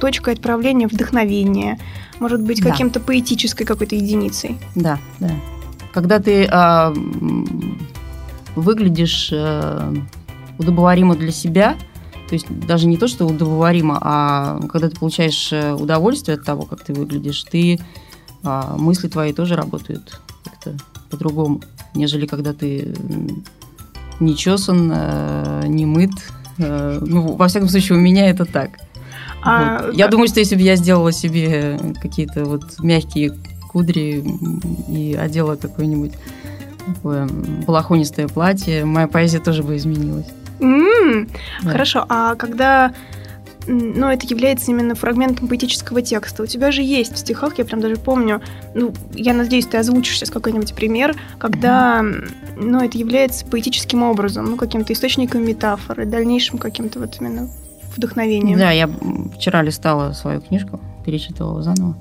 точкой 0.00 0.34
отправления 0.34 0.88
вдохновения, 0.88 1.78
может 2.18 2.42
быть, 2.42 2.62
Да. 2.62 2.70
каким-то 2.70 2.98
поэтической 2.98 3.66
какой-то 3.66 3.94
единицей? 3.94 4.56
Да, 4.74 4.98
да. 5.20 5.30
Когда 5.92 6.18
ты 6.18 6.48
а, 6.50 6.92
выглядишь 8.54 9.30
а, 9.32 9.94
удобоваримо 10.58 11.14
для 11.14 11.30
себя, 11.30 11.76
то 12.28 12.34
есть 12.34 12.46
даже 12.48 12.86
не 12.88 12.96
то, 12.96 13.06
что 13.06 13.24
удобоваримо, 13.26 13.98
а 14.00 14.60
когда 14.68 14.88
ты 14.90 14.96
получаешь 14.96 15.52
э, 15.52 15.72
удовольствие 15.74 16.36
от 16.36 16.44
того, 16.44 16.62
как 16.62 16.82
ты 16.82 16.92
выглядишь, 16.92 17.44
ты 17.44 17.78
а, 18.46 18.76
мысли 18.78 19.08
твои 19.08 19.32
тоже 19.32 19.56
работают 19.56 20.20
как-то 20.44 20.72
по-другому, 21.10 21.60
нежели 21.94 22.26
когда 22.26 22.52
ты 22.52 22.94
не 24.20 24.34
чесан, 24.36 24.90
э, 24.94 25.64
не 25.66 25.84
мыт. 25.84 26.12
Э, 26.58 26.98
Ну, 27.02 27.34
во 27.36 27.48
всяком 27.48 27.68
случае, 27.68 27.98
у 27.98 28.00
меня 28.00 28.30
это 28.30 28.44
так. 28.46 28.70
А 29.42 29.82
Вот. 29.86 29.94
Я 29.94 30.08
думаю, 30.08 30.28
что 30.28 30.40
если 30.40 30.54
бы 30.56 30.62
я 30.62 30.76
сделала 30.76 31.12
себе 31.12 31.78
какие-то 32.00 32.44
вот 32.44 32.62
мягкие 32.80 33.32
кудри 33.70 34.24
и 34.88 35.14
одела 35.14 35.56
какое-нибудь 35.56 36.12
такое 36.86 37.28
балахонистое 37.66 38.28
платье, 38.28 38.84
моя 38.84 39.06
поэзия 39.08 39.40
тоже 39.40 39.62
бы 39.62 39.76
изменилась. 39.76 40.26
М, 40.60 41.28
Да. 41.62 41.70
Хорошо, 41.72 42.06
а 42.08 42.34
когда 42.36 42.92
ну, 43.66 44.08
это 44.08 44.26
является 44.26 44.70
именно 44.70 44.94
фрагментом 44.94 45.48
поэтического 45.48 46.02
текста. 46.02 46.42
У 46.42 46.46
тебя 46.46 46.70
же 46.72 46.82
есть 46.82 47.14
в 47.14 47.18
стихах, 47.18 47.58
я 47.58 47.64
прям 47.64 47.80
даже 47.80 47.96
помню, 47.96 48.40
ну, 48.74 48.92
я 49.14 49.34
надеюсь, 49.34 49.66
ты 49.66 49.76
озвучишь 49.78 50.18
сейчас 50.18 50.30
какой-нибудь 50.30 50.74
пример, 50.74 51.14
когда, 51.38 51.98
м, 51.98 52.28
ну, 52.56 52.82
это 52.82 52.96
является 52.96 53.44
поэтическим 53.46 54.02
образом, 54.02 54.46
ну, 54.50 54.56
каким-то 54.56 54.92
источником 54.92 55.44
метафоры, 55.44 56.06
дальнейшим 56.06 56.58
каким-то 56.58 57.00
вот 57.00 57.16
именно 57.20 57.48
вдохновением. 57.96 58.58
Да, 58.58 58.70
я 58.70 58.88
вчера 59.36 59.62
листала 59.62 60.12
свою 60.12 60.40
книжку, 60.40 60.80
перечитывала 61.04 61.62
заново. 61.62 61.96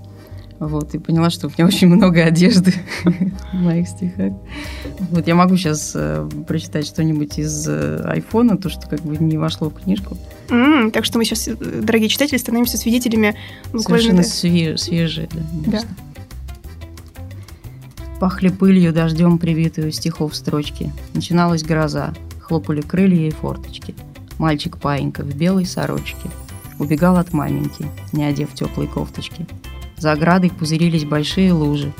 Вот, 0.68 0.96
и 0.96 1.00
поняла, 1.00 1.30
что 1.30 1.48
у 1.48 1.50
меня 1.50 1.68
очень 1.68 1.88
много 1.88 2.24
одежды 2.24 2.74
в 3.04 3.56
моих 3.56 3.88
стихах. 3.88 4.34
Вот, 5.12 5.28
я 5.28 5.36
могу 5.36 5.58
сейчас 5.58 5.96
прочитать 6.48 6.88
что-нибудь 6.88 7.38
из 7.38 7.68
э, 7.68 8.02
айфона, 8.06 8.58
то, 8.58 8.70
что 8.70 8.88
как 8.88 9.02
бы 9.02 9.16
не 9.18 9.38
вошло 9.38 9.70
в 9.70 9.76
книжку. 9.76 10.18
М, 10.50 10.92
так 10.92 11.06
что 11.06 11.18
мы 11.20 11.26
сейчас, 11.26 11.48
э, 11.48 11.56
дорогие 11.56 12.10
читатели, 12.10 12.38
становимся 12.38 12.78
свидетелями 12.78 13.36
Совершенно 13.66 13.80
буквально... 13.80 14.14
да. 14.18 14.22
све- 14.24 14.78
свежие, 14.78 15.30
да. 15.68 15.82
Пахли 18.20 18.50
пылью, 18.50 18.94
дождем 18.94 19.38
привитую 19.38 19.92
стихов 19.92 20.36
строчки. 20.36 20.92
Начиналась 21.14 21.64
гроза, 21.64 22.14
хлопали 22.40 22.82
крылья 22.82 23.28
и 23.28 23.32
форточки. 23.32 23.94
Мальчик-паинька 24.38 25.22
в 25.24 25.36
белой 25.36 25.66
сорочке 25.66 26.30
убегал 26.80 27.18
от 27.18 27.34
маменьки, 27.34 27.86
не 28.14 28.24
одев 28.24 28.54
теплой 28.54 28.88
кофточки. 28.88 29.46
За 29.98 30.12
оградой 30.12 30.52
пузырились 30.52 31.06
большие 31.06 31.54
лужи, 31.54 31.94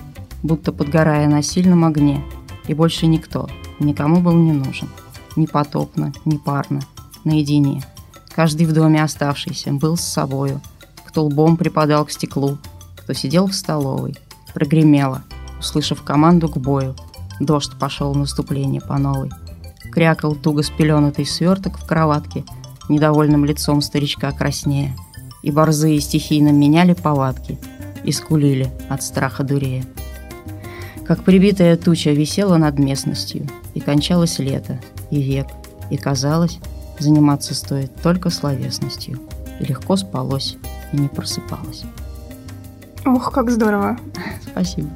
будто 0.44 0.72
подгорая 0.72 1.28
на 1.28 1.42
сильном 1.42 1.86
огне. 1.86 2.24
И 2.68 2.74
больше 2.74 3.08
никто, 3.08 3.50
никому 3.80 4.22
был 4.22 4.34
не 4.34 4.52
нужен. 4.52 4.90
Ни 5.36 5.46
потопно, 5.46 6.14
ни 6.26 6.38
парно, 6.38 6.82
наедине. 7.24 7.84
Каждый 8.36 8.66
в 8.68 8.74
доме 8.74 9.02
оставшийся 9.02 9.72
был 9.72 9.98
с 9.98 10.02
собою. 10.02 10.62
Кто 11.06 11.24
лбом 11.26 11.58
припадал 11.58 12.06
к 12.06 12.12
стеклу, 12.12 12.58
кто 12.98 13.14
сидел 13.14 13.48
в 13.48 13.56
столовой. 13.56 14.16
Прогремело, 14.54 15.24
услышав 15.60 16.04
команду 16.04 16.50
к 16.50 16.58
бою. 16.58 16.96
Дождь 17.40 17.78
пошел 17.80 18.14
в 18.14 18.18
наступление 18.18 18.82
по 18.82 18.98
новой. 18.98 19.30
Крякал 19.92 20.36
туго 20.36 20.64
спеленатый 20.64 21.26
сверток 21.26 21.78
в 21.78 21.86
кроватке, 21.86 22.44
недовольным 22.90 23.46
лицом 23.46 23.82
старичка 23.82 24.32
краснея. 24.32 24.96
И 25.44 25.52
борзые 25.52 26.02
стихийно 26.02 26.50
меняли 26.50 26.94
повадки 26.94 27.60
и 28.06 28.12
скулили 28.12 28.70
от 28.90 29.04
страха 29.04 29.44
дурея. 29.44 29.84
Как 31.06 31.24
прибитая 31.24 31.78
туча 31.78 32.12
висела 32.12 32.58
над 32.58 32.80
местностью, 32.80 33.48
и 33.74 33.80
кончалось 33.80 34.40
лето, 34.40 34.80
и 35.12 35.22
век, 35.22 35.48
и 35.92 35.98
казалось, 35.98 36.60
заниматься 37.00 37.54
стоит 37.54 37.92
только 38.02 38.30
словесностью. 38.30 39.20
И 39.60 39.66
легко 39.66 39.96
спалось, 39.96 40.58
и 40.92 40.98
не 40.98 41.08
просыпалось. 41.08 41.84
Ох, 43.06 43.32
как 43.32 43.52
здорово. 43.52 43.98
Спасибо. 44.42 44.90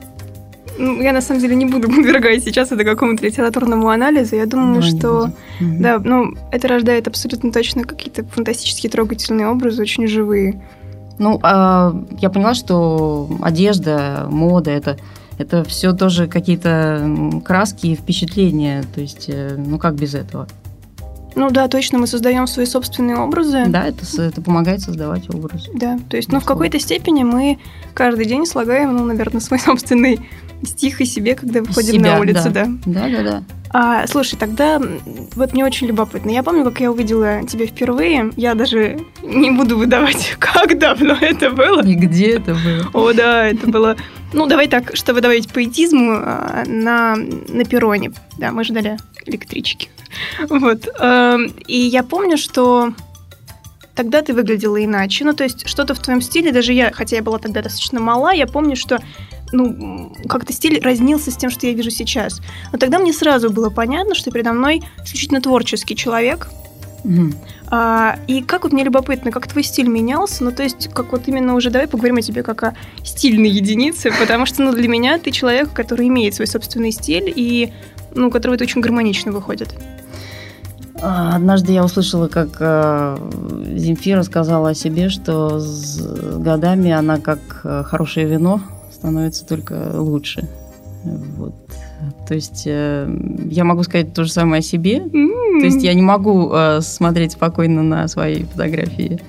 Ну, 0.80 1.02
Я 1.02 1.14
на 1.14 1.22
самом 1.22 1.42
деле 1.42 1.56
не 1.56 1.66
буду 1.66 1.88
подвергать 1.88 2.44
сейчас 2.44 2.72
это 2.72 2.84
какому-то 2.84 3.26
литературному 3.26 3.90
анализу. 3.90 4.36
Я 4.36 4.46
думаю, 4.46 4.82
Давай 4.82 4.98
что 4.98 5.32
да, 5.60 6.00
ну 6.00 6.34
это 6.52 6.68
рождает 6.68 7.08
абсолютно 7.08 7.52
точно 7.52 7.84
какие-то 7.84 8.24
фантастически 8.24 8.88
трогательные 8.88 9.48
образы, 9.48 9.82
очень 9.82 10.08
живые. 10.08 10.62
Ну, 11.20 11.40
а, 11.44 11.94
я 12.20 12.30
поняла, 12.30 12.54
что 12.54 13.30
одежда, 13.42 14.28
мода 14.30 14.72
это 14.72 14.98
это 15.38 15.64
все 15.64 15.94
тоже 15.94 16.28
какие-то 16.28 17.42
краски 17.46 17.88
и 17.88 17.96
впечатления. 17.96 18.84
То 18.94 19.00
есть, 19.00 19.26
э, 19.30 19.56
ну 19.58 19.80
как 19.80 19.96
без 19.96 20.14
этого? 20.14 20.50
Ну 21.36 21.50
да, 21.50 21.70
точно, 21.70 21.98
мы 21.98 22.08
создаем 22.08 22.46
свои 22.46 22.66
собственные 22.66 23.18
образы. 23.18 23.66
Да, 23.68 23.88
это, 23.88 24.04
это 24.22 24.42
помогает 24.42 24.82
создавать 24.82 25.34
образ. 25.34 25.70
Да, 25.74 25.98
то 26.10 26.18
есть, 26.18 26.32
ну, 26.32 26.42
в 26.42 26.46
какой-то 26.46 26.78
степени 26.80 27.24
мы 27.24 27.60
каждый 27.94 28.26
день 28.26 28.46
слагаем, 28.46 28.96
ну, 28.96 29.06
наверное, 29.06 29.40
свой 29.40 29.60
собственный 29.60 30.20
стих 30.64 31.00
и 31.00 31.06
себе, 31.06 31.36
когда 31.36 31.62
выходим 31.62 31.94
себя, 31.94 32.16
на 32.16 32.20
улицу, 32.20 32.50
да. 32.52 32.66
да. 32.66 32.72
Да, 32.86 33.10
да, 33.10 33.24
да. 33.24 33.44
А, 33.72 34.08
слушай, 34.08 34.36
тогда 34.36 34.82
вот 35.36 35.54
мне 35.54 35.64
очень 35.64 35.88
любопытно. 35.88 36.32
Я 36.32 36.44
помню, 36.44 36.64
как 36.64 36.80
я 36.80 36.92
увидела 36.92 37.46
тебя 37.46 37.68
впервые. 37.68 38.32
Я 38.36 38.56
даже 38.56 39.00
не 39.22 39.52
буду 39.52 39.78
выдавать, 39.78 40.36
как 40.40 40.78
давно 40.80 41.16
это 41.20 41.52
было. 41.52 41.82
И 41.86 41.94
где 41.94 42.38
это 42.38 42.56
было? 42.56 42.90
О, 42.94 43.14
да, 43.14 43.48
это 43.48 43.68
было... 43.68 43.96
Ну, 44.34 44.46
давай 44.48 44.68
так, 44.68 44.96
чтобы 44.96 45.22
добавить 45.22 45.52
поэтизму 45.52 46.14
а, 46.14 46.64
на, 46.66 47.16
на 47.16 47.64
перроне. 47.66 48.12
Да, 48.38 48.52
мы 48.52 48.64
ждали 48.64 48.98
электрички. 49.26 49.90
Вот. 50.50 50.88
эм, 51.00 51.54
И 51.68 51.78
я 51.78 52.04
помню, 52.04 52.38
что 52.38 52.94
тогда 54.00 54.22
ты 54.22 54.34
выглядела 54.34 54.84
иначе. 54.84 55.26
Ну, 55.26 55.34
то 55.34 55.44
есть 55.44 55.68
что-то 55.68 55.94
в 55.94 56.00
твоем 56.00 56.22
стиле, 56.22 56.52
даже 56.52 56.74
я, 56.74 56.92
хотя 56.92 57.18
я 57.18 57.22
была 57.22 57.38
тогда 57.38 57.62
достаточно 57.62 58.00
мала, 58.00 58.32
я 58.32 58.48
помню, 58.48 58.76
что 58.76 59.00
ну, 59.52 60.12
как-то 60.28 60.54
стиль 60.54 60.80
разнился 60.82 61.32
с 61.32 61.36
тем, 61.36 61.50
что 61.50 61.68
я 61.68 61.74
вижу 61.74 61.92
сейчас. 61.92 62.42
Но 62.72 62.78
тогда 62.78 63.00
мне 63.00 63.14
сразу 63.14 63.50
было 63.50 63.70
понятно, 63.70 64.16
что 64.16 64.32
передо 64.32 64.54
мной 64.54 64.82
исключительно 65.04 65.42
творческий 65.42 65.96
человек, 65.96 66.50
Мгм. 67.04 67.34
а, 67.68 68.20
и 68.28 68.42
как 68.42 68.64
вот 68.64 68.74
мне 68.74 68.84
любопытно, 68.84 69.32
как 69.32 69.48
твой 69.48 69.64
стиль 69.64 69.88
менялся, 69.88 70.44
ну 70.44 70.52
то 70.52 70.64
есть 70.64 70.90
как 70.94 71.12
вот 71.14 71.28
именно 71.28 71.56
уже 71.56 71.70
давай 71.70 71.88
поговорим 71.88 72.18
о 72.18 72.22
тебе 72.22 72.44
как 72.44 72.64
о 72.64 72.76
стильной 73.04 73.50
единице, 73.50 74.12
потому 74.20 74.46
что 74.46 74.64
ну 74.64 74.74
для 74.74 74.88
меня 74.88 75.18
ты 75.18 75.32
человек, 75.32 75.72
который 75.72 76.08
имеет 76.08 76.36
свой 76.36 76.48
собственный 76.48 76.92
стиль 76.92 77.32
и 77.34 77.72
ну 78.14 78.28
у 78.28 78.32
которого 78.32 78.56
это 78.56 78.66
очень 78.66 78.82
гармонично 78.82 79.32
выходит. 79.32 79.76
А, 81.02 81.36
Однажды 81.36 81.72
я 81.72 81.86
услышала, 81.86 82.28
как 82.28 82.50
э, 82.60 83.18
Земфира 83.78 84.24
сказала 84.24 84.72
о 84.72 84.76
себе, 84.76 85.08
что 85.10 85.60
с 85.60 86.02
годами 86.40 86.92
она 86.92 87.20
как 87.20 87.40
э, 87.64 87.84
хорошее 87.86 88.28
вино 88.28 88.62
становится 89.00 89.46
только 89.46 89.92
лучше. 89.94 90.48
Вот. 91.04 91.56
То 92.28 92.36
есть 92.36 92.64
э, 92.66 93.10
я 93.50 93.64
могу 93.64 93.84
сказать 93.84 94.14
то 94.14 94.24
же 94.24 94.32
самое 94.32 94.60
о 94.60 94.64
себе. 94.64 95.00
То 95.02 95.66
есть 95.66 95.84
я 95.84 95.94
не 95.94 96.02
могу 96.02 96.52
э, 96.54 96.82
смотреть 96.82 97.34
спокойно 97.34 97.84
на 97.84 98.08
свои 98.08 98.44
фотографии 98.44 99.20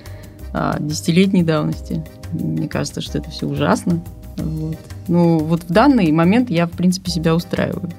а, 0.53 0.77
десятилетней 0.79 1.43
давности. 1.43 2.05
Мне 2.33 2.69
кажется, 2.69 3.01
что 3.01 3.19
это 3.19 3.31
все 3.31 3.47
ужасно. 3.47 4.01
Вот. 4.37 4.79
Ну, 5.09 5.39
вот 5.39 5.63
в 5.63 5.73
данный 5.73 6.11
момент 6.13 6.51
я, 6.51 6.67
в 6.67 6.73
принципе, 6.73 7.11
себя 7.11 7.35
устраиваю. 7.35 7.91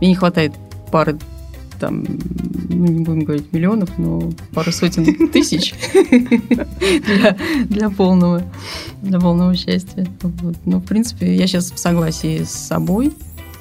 Мне 0.00 0.10
не 0.10 0.14
хватает 0.14 0.52
пары 0.90 1.18
там, 1.80 2.04
ну, 2.68 2.86
не 2.86 3.04
будем 3.04 3.20
говорить 3.20 3.52
миллионов, 3.52 3.90
но 3.98 4.30
пару 4.52 4.72
сотен 4.72 5.28
тысяч 5.32 5.74
для, 7.66 7.90
полного, 7.90 8.42
для 9.02 9.18
полного 9.18 9.56
счастья. 9.56 10.06
Но, 10.64 10.78
в 10.78 10.84
принципе, 10.84 11.34
я 11.34 11.46
сейчас 11.46 11.72
в 11.72 11.78
согласии 11.78 12.42
с 12.42 12.50
собой 12.50 13.12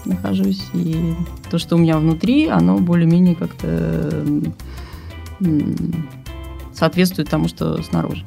нахожусь, 0.05 0.63
и 0.73 1.13
то, 1.49 1.57
что 1.57 1.75
у 1.75 1.79
меня 1.79 1.97
внутри, 1.97 2.47
оно 2.47 2.77
более-менее 2.77 3.35
как-то 3.35 4.25
соответствует 6.73 7.29
тому, 7.29 7.47
что 7.47 7.81
снаружи. 7.81 8.23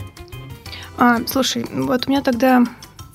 А, 0.99 1.21
слушай, 1.27 1.65
вот 1.73 2.07
у 2.07 2.11
меня 2.11 2.23
тогда 2.23 2.65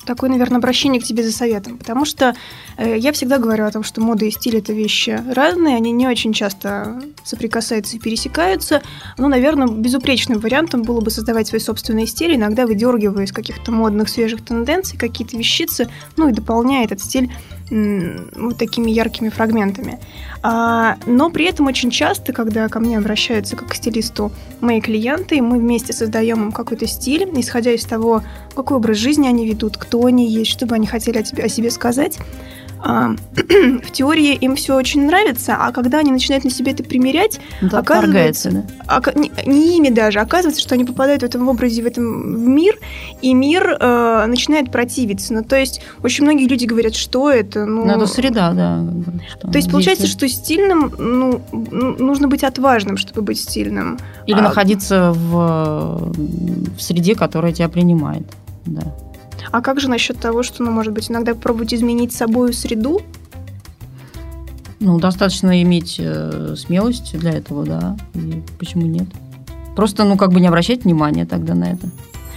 такое, 0.06 0.30
наверное, 0.30 0.58
обращение 0.58 1.02
к 1.02 1.04
тебе 1.04 1.24
за 1.24 1.32
советом, 1.32 1.78
потому 1.78 2.06
что 2.06 2.36
э, 2.78 2.98
я 2.98 3.12
всегда 3.12 3.38
говорю 3.38 3.66
о 3.66 3.72
том, 3.72 3.84
что 3.84 4.02
мода 4.02 4.26
и 4.26 4.32
стиль 4.32 4.58
это 4.58 4.74
вещи 4.74 5.22
разные, 5.34 5.76
они 5.76 5.92
не 5.92 6.08
очень 6.08 6.34
часто 6.34 7.02
соприкасаются 7.24 7.98
и 7.98 8.00
пересекаются. 8.00 8.82
Ну, 9.18 9.28
наверное, 9.28 9.68
безупречным 9.68 10.40
вариантом 10.40 10.84
было 10.84 11.02
бы 11.02 11.12
создавать 11.12 11.48
свой 11.48 11.60
собственный 11.60 12.08
стиль, 12.08 12.36
иногда 12.36 12.66
выдергивая 12.66 13.26
из 13.26 13.32
каких-то 13.32 13.72
модных 13.72 14.10
свежих 14.10 14.44
тенденций 14.46 14.98
какие-то 14.98 15.38
вещицы, 15.38 15.90
ну 16.18 16.30
и 16.30 16.32
дополняя 16.32 16.86
этот 16.86 17.02
стиль 17.02 17.32
вот 17.70 18.58
такими 18.58 18.92
яркими 18.92 19.30
фрагментами. 19.30 20.00
А, 20.44 20.98
но 21.08 21.30
при 21.30 21.46
этом 21.46 21.66
очень 21.68 21.90
часто, 21.90 22.32
когда 22.32 22.68
ко 22.70 22.80
мне 22.80 22.98
обращаются 22.98 23.56
как 23.56 23.70
к 23.70 23.76
стилисту 23.76 24.32
мои 24.62 24.82
клиенты, 24.82 25.42
мы 25.42 25.58
вместе 25.58 25.92
создаем 25.92 26.44
им 26.44 26.51
какой-то 26.51 26.86
стиль, 26.86 27.28
исходя 27.34 27.72
из 27.72 27.84
того, 27.84 28.24
какой 28.56 28.78
образ 28.78 28.98
жизни 28.98 29.28
они 29.28 29.48
ведут, 29.48 29.78
кто 29.78 30.06
они 30.06 30.30
есть, 30.30 30.51
что 30.51 30.68
бы 30.68 30.75
они 30.75 30.86
хотели 30.86 31.18
о, 31.18 31.24
тебе, 31.24 31.44
о 31.44 31.50
себе 31.50 31.72
сказать. 31.72 32.20
А, 32.88 33.16
в 33.84 33.92
теории 33.92 34.36
им 34.36 34.56
все 34.56 34.76
очень 34.76 35.08
нравится, 35.08 35.58
а 35.60 35.72
когда 35.72 35.98
они 36.00 36.12
начинают 36.12 36.44
на 36.44 36.52
себе 36.52 36.72
это 36.72 36.84
примерять, 36.84 37.40
Ну, 37.62 37.68
это 37.70 37.80
Оказывается, 37.80 38.52
да? 38.52 38.64
ока- 38.98 39.18
не, 39.20 39.32
не 39.48 39.78
ими 39.78 39.90
даже, 39.90 40.20
оказывается, 40.20 40.62
что 40.62 40.76
они 40.76 40.86
попадают 40.86 41.24
в 41.24 41.26
этом 41.26 41.48
образе, 41.50 41.82
в 41.82 41.88
этом 41.88 42.36
в 42.36 42.48
мир, 42.48 42.78
и 43.24 43.34
мир 43.34 43.76
э, 43.80 44.26
начинает 44.28 44.72
противиться. 44.72 45.34
Ну, 45.34 45.44
то 45.44 45.56
есть 45.56 45.82
очень 46.04 46.26
многие 46.26 46.48
люди 46.48 46.66
говорят, 46.66 46.94
что 46.96 47.32
это. 47.32 47.66
Ну, 47.66 47.86
Надо 47.86 48.06
среда, 48.06 48.54
да. 48.54 48.84
что 49.32 49.48
То 49.52 49.58
есть 49.58 49.72
получается, 49.72 50.04
действует. 50.06 50.32
что 50.32 50.44
стильным, 50.44 50.94
ну, 51.00 51.42
ну, 51.52 51.96
нужно 51.98 52.28
быть 52.28 52.44
отважным, 52.44 52.98
чтобы 52.98 53.24
быть 53.24 53.40
стильным. 53.40 53.98
Или 54.28 54.38
а- 54.38 54.44
находиться 54.44 55.12
в, 55.12 56.12
в 56.78 56.80
среде, 56.82 57.16
которая 57.16 57.52
тебя 57.52 57.68
принимает. 57.68 58.24
Да. 58.68 58.84
А 59.55 59.61
как 59.61 59.79
же 59.79 59.89
насчет 59.89 60.20
того, 60.20 60.44
что, 60.44 60.63
ну, 60.63 60.72
может 60.72 60.91
быть, 60.91 61.09
иногда 61.09 61.33
попробовать 61.33 61.74
изменить 61.74 62.11
собою 62.11 62.51
среду? 62.51 63.01
Ну, 64.81 65.00
достаточно 65.00 65.61
иметь 65.61 65.96
э, 65.98 66.55
смелость 66.57 67.18
для 67.18 67.31
этого, 67.31 67.63
да. 67.63 67.98
И 68.15 68.44
почему 68.59 68.85
нет? 68.85 69.07
Просто, 69.77 70.03
ну, 70.03 70.18
как 70.18 70.33
бы 70.33 70.41
не 70.41 70.48
обращать 70.50 70.83
внимания 70.83 71.25
тогда 71.25 71.55
на 71.55 71.72
это. 71.72 71.89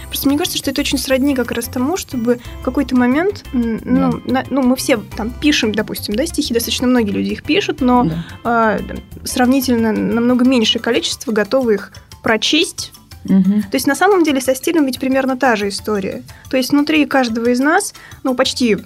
Просто 0.07 0.29
мне 0.29 0.37
кажется, 0.37 0.57
что 0.57 0.71
это 0.71 0.79
очень 0.79 0.97
сродни 0.97 1.35
как 1.35 1.51
раз 1.51 1.65
тому, 1.65 1.97
чтобы 1.97 2.39
в 2.61 2.63
какой-то 2.63 2.95
момент, 2.95 3.43
ну, 3.51 4.21
на- 4.25 4.45
ну, 4.49 4.61
мы 4.61 4.77
все 4.77 4.95
там 5.17 5.29
пишем, 5.31 5.73
допустим, 5.73 6.15
да, 6.15 6.25
стихи, 6.25 6.53
достаточно 6.53 6.87
многие 6.87 7.11
люди 7.11 7.31
их 7.33 7.43
пишут, 7.43 7.81
но 7.81 8.05
Да. 8.05 8.23
а, 8.45 8.79
сравнительно 9.25 9.91
намного 9.91 10.45
меньшее 10.45 10.81
количество 10.81 11.33
готовы 11.33 11.73
их 11.73 11.91
прочесть. 12.23 12.93
То 13.25 13.73
есть 13.73 13.87
на 13.87 13.95
самом 13.95 14.23
деле 14.23 14.41
со 14.41 14.55
стилем 14.55 14.85
ведь 14.85 14.99
примерно 14.99 15.37
та 15.37 15.55
же 15.55 15.67
история. 15.69 16.23
То 16.49 16.57
есть 16.57 16.71
внутри 16.71 17.05
каждого 17.05 17.49
из 17.49 17.59
нас, 17.59 17.93
ну 18.23 18.33
почти 18.35 18.77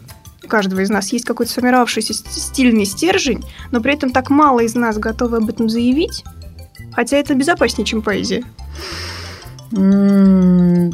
каждого 0.47 0.81
из 0.81 0.89
нас 0.89 1.13
есть 1.13 1.25
какой-то 1.25 1.51
сформировавшийся 1.51 2.13
стильный 2.13 2.85
стержень, 2.85 3.43
но 3.71 3.81
при 3.81 3.93
этом 3.93 4.11
так 4.11 4.29
мало 4.29 4.59
из 4.61 4.75
нас 4.75 4.97
готовы 4.97 5.37
об 5.37 5.49
этом 5.49 5.69
заявить, 5.69 6.23
хотя 6.91 7.17
это 7.17 7.35
безопаснее, 7.35 7.85
чем 7.85 8.01
поэзия. 8.01 8.43
М, 9.71 10.91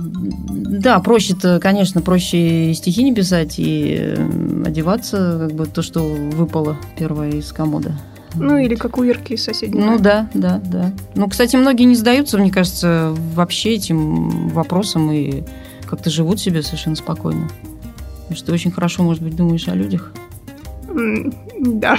Да, 0.80 0.99
проще-то, 0.99 1.60
конечно, 1.60 2.02
проще 2.02 2.71
и 2.71 2.73
стихи 2.73 3.04
не 3.04 3.13
писать 3.13 3.56
и 3.58 3.97
э, 3.99 4.63
одеваться, 4.65 5.38
как 5.47 5.52
бы 5.54 5.65
то, 5.65 5.82
что 5.82 5.99
выпало 5.99 6.78
первое 6.97 7.32
из 7.32 7.52
комода. 7.52 7.93
Ну 8.36 8.58
или 8.58 8.76
как 8.76 8.98
у 8.98 9.04
Ирки 9.04 9.34
из 9.34 9.44
соседнего. 9.44 9.92
Ну 9.92 10.00
да, 10.00 10.30
да, 10.34 10.62
да. 10.63 10.94
Ну, 11.15 11.28
кстати, 11.28 11.56
многие 11.56 11.84
не 11.84 11.96
задаются, 11.96 12.38
мне 12.38 12.52
кажется, 12.52 13.15
вообще 13.34 13.76
этим 13.76 14.50
вопросом 14.50 15.12
и 15.12 15.44
как-то 15.88 16.10
живут 16.10 16.39
себе 16.39 16.62
совершенно 16.62 16.96
спокойно. 16.96 17.50
Потому 18.22 18.38
что 18.38 18.46
ты 18.48 18.54
очень 18.54 18.72
хорошо, 18.72 19.04
может 19.04 19.24
быть, 19.24 19.36
думаешь 19.36 19.68
о 19.68 19.76
людях. 19.76 20.13
Да. 21.60 21.98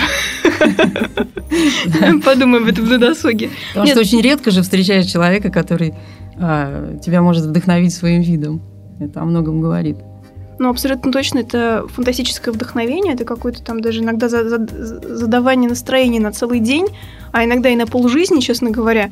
Подумаем 2.25 2.64
об 2.64 2.69
этом 2.69 2.87
на 2.88 2.99
досуге. 2.99 3.51
Потому 3.71 3.87
что 3.87 4.01
очень 4.01 4.21
редко 4.21 4.51
же 4.51 4.62
встречаешь 4.62 5.07
человека, 5.07 5.51
который 5.51 5.95
а, 6.38 6.97
тебя 6.99 7.23
может 7.23 7.45
вдохновить 7.45 7.93
своим 7.93 8.23
видом. 8.23 8.62
Это 9.01 9.21
о 9.23 9.25
многом 9.25 9.61
говорит. 9.61 9.97
Ну, 10.61 10.68
абсолютно 10.68 11.11
точно, 11.11 11.38
это 11.38 11.87
фантастическое 11.88 12.51
вдохновение, 12.51 13.14
это 13.14 13.25
какое-то 13.25 13.62
там 13.62 13.81
даже 13.81 14.01
иногда 14.01 14.29
за- 14.29 14.46
за- 14.46 14.66
задавание 15.16 15.70
настроения 15.70 16.20
на 16.20 16.33
целый 16.33 16.61
день, 16.61 16.87
а 17.33 17.44
иногда 17.46 17.70
и 17.70 17.77
на 17.77 17.87
полжизни, 17.87 18.40
честно 18.40 18.70
говоря. 18.70 19.11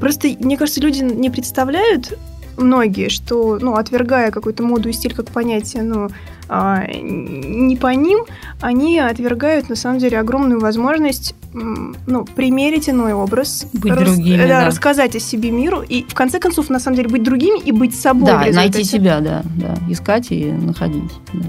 Просто, 0.00 0.28
мне 0.40 0.56
кажется, 0.56 0.80
люди 0.80 1.02
не 1.02 1.28
представляют, 1.28 2.18
многие, 2.60 3.08
что, 3.08 3.58
ну, 3.60 3.74
отвергая 3.74 4.30
какую-то 4.30 4.62
моду 4.62 4.88
и 4.88 4.92
стиль 4.92 5.14
как 5.14 5.30
понятие, 5.30 5.82
ну, 5.82 6.08
а, 6.48 6.84
не 6.86 7.76
по 7.76 7.88
ним, 7.94 8.24
они 8.60 8.98
отвергают, 8.98 9.68
на 9.68 9.76
самом 9.76 9.98
деле, 9.98 10.18
огромную 10.18 10.60
возможность, 10.60 11.34
ну, 11.52 12.24
примерить 12.24 12.88
иной 12.88 13.12
образ, 13.12 13.66
Быть 13.72 13.94
другими, 13.94 14.42
да, 14.42 14.60
да. 14.60 14.66
рассказать 14.66 15.14
о 15.16 15.20
себе 15.20 15.50
миру 15.50 15.82
и, 15.82 16.04
в 16.08 16.14
конце 16.14 16.38
концов, 16.38 16.68
на 16.70 16.80
самом 16.80 16.96
деле, 16.96 17.08
быть 17.08 17.22
другими 17.22 17.60
и 17.60 17.72
быть 17.72 17.98
собой. 17.98 18.26
да, 18.26 18.44
найти 18.52 18.84
себя, 18.84 19.20
да, 19.20 19.42
да. 19.56 19.76
Искать 19.88 20.30
и 20.30 20.50
находить. 20.50 21.10
да. 21.32 21.46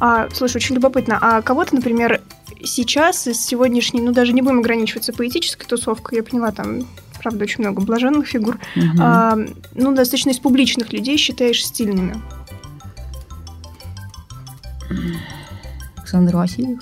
А, 0.00 0.28
слушай, 0.32 0.56
очень 0.56 0.76
любопытно. 0.76 1.18
А 1.20 1.42
кого-то, 1.42 1.74
например, 1.74 2.20
сейчас 2.62 3.26
из 3.26 3.40
сегодняшней, 3.40 4.00
ну 4.00 4.12
даже 4.12 4.32
не 4.32 4.42
будем 4.42 4.60
ограничиваться 4.60 5.12
поэтической 5.12 5.66
тусовкой, 5.66 6.18
я 6.18 6.24
поняла, 6.24 6.52
там, 6.52 6.80
правда, 7.20 7.44
очень 7.44 7.60
много 7.64 7.80
блаженных 7.82 8.26
фигур, 8.26 8.58
Мгм. 8.74 8.96
а, 9.00 9.36
ну, 9.74 9.94
достаточно 9.94 10.30
из 10.30 10.38
публичных 10.38 10.92
людей 10.92 11.16
считаешь 11.16 11.64
стильными. 11.64 12.16
Александр 15.96 16.36
Васильев. 16.36 16.78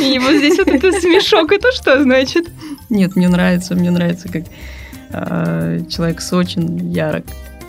И 0.00 0.18
вот 0.18 0.36
здесь 0.36 0.58
вот 0.58 0.68
это 0.68 0.92
смешок, 0.92 1.52
это 1.52 1.70
что 1.72 2.02
значит? 2.02 2.50
Нет, 2.88 3.14
мне 3.16 3.28
нравится, 3.28 3.74
мне 3.74 3.90
нравится, 3.90 4.28
как 4.28 4.44
э, 5.10 5.80
человек 5.90 6.20
сочен, 6.20 6.90
ярок. 6.90 7.24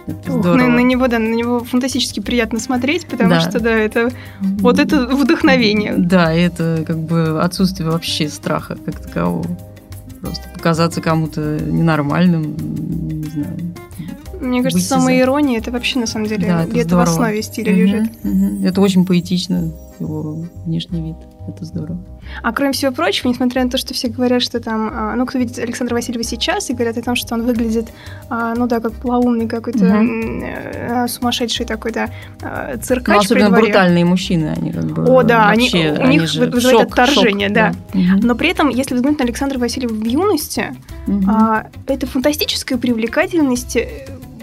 Это 0.07 0.33
Ух, 0.33 0.45
на, 0.45 0.67
на 0.67 0.79
него, 0.79 1.07
да, 1.07 1.17
на 1.17 1.33
него 1.33 1.63
фантастически 1.63 2.19
приятно 2.19 2.59
смотреть, 2.59 3.05
потому 3.07 3.29
Да. 3.29 3.39
что, 3.39 3.59
да, 3.59 3.71
это 3.71 4.09
вот 4.41 4.79
это 4.79 5.07
вдохновение. 5.07 5.95
Да, 5.97 6.33
это 6.33 6.83
как 6.85 6.97
бы 6.99 7.41
отсутствие 7.41 7.89
вообще 7.89 8.27
страха 8.29 8.77
как 8.85 8.99
такового. 9.01 9.45
Просто 10.23 10.47
показаться 10.53 11.01
кому-то 11.01 11.59
ненормальным, 11.59 12.55
не 12.57 13.29
знаю. 13.29 13.57
Мне 14.39 14.63
кажется, 14.63 14.77
Выйти 14.77 14.87
самая 14.87 15.17
за- 15.17 15.21
ирония, 15.23 15.59
это 15.59 15.69
вообще 15.71 15.99
на 15.99 16.07
самом 16.07 16.27
деле 16.27 16.47
Да, 16.47 16.63
это 16.63 16.71
где-то 16.71 16.95
в 16.95 16.99
основе 17.01 17.41
стиля 17.43 17.71
Мгм, 17.73 17.81
лежит. 17.81 18.23
мгм. 18.23 18.65
Это 18.65 18.79
очень 18.81 19.05
поэтично, 19.05 19.69
его 19.99 20.45
внешний 20.65 21.01
вид. 21.01 21.15
Это 21.47 21.65
здорово. 21.65 21.97
А 22.41 22.53
кроме 22.53 22.71
всего 22.71 22.91
прочего, 22.93 23.27
несмотря 23.27 23.63
на 23.65 23.69
то, 23.69 23.77
что 23.77 23.93
все 23.93 24.07
говорят, 24.07 24.41
что 24.41 24.61
там, 24.61 24.89
а, 24.93 25.15
ну, 25.15 25.25
кто 25.25 25.37
видит 25.37 25.59
Александра 25.59 25.93
Васильева 25.93 26.23
сейчас, 26.23 26.69
и 26.69 26.73
говорят 26.73 26.97
о 26.97 27.01
том, 27.01 27.15
что 27.15 27.35
он 27.35 27.43
выглядит, 27.43 27.87
а, 28.29 28.53
ну 28.55 28.65
да, 28.67 28.79
как 28.79 28.93
полоумный 28.93 29.47
какой-то 29.47 29.83
э, 29.85 31.07
сумасшедший 31.09 31.65
такой-то 31.65 32.09
а, 32.41 32.71
Ну, 32.75 32.81
циркач 32.81 33.17
при 33.17 33.25
особенно 33.25 33.49
дворе. 33.49 33.65
брутальные 33.65 34.05
мужчины, 34.05 34.53
они 34.55 34.71
как 34.71 34.85
бы 34.85 35.03
О, 35.05 35.23
да, 35.23 35.49
они- 35.49 35.63
вообще, 35.69 35.97
у 36.01 36.07
них 36.07 36.27
же 36.27 36.45
вызывает 36.45 36.79
шок, 36.89 36.91
отторжение, 36.91 37.49
шок, 37.49 37.55
да. 37.55 37.71
Мгм. 37.93 38.19
Но 38.21 38.35
при 38.35 38.49
этом, 38.49 38.69
если 38.69 38.95
взглянуть 38.95 39.19
на 39.19 39.25
Александра 39.25 39.59
Васильева 39.59 39.93
в 39.93 40.03
юности, 40.05 40.75
а, 41.27 41.67
это 41.87 42.07
фантастическая 42.07 42.77
привлекательность 42.77 43.75
э, 43.75 43.87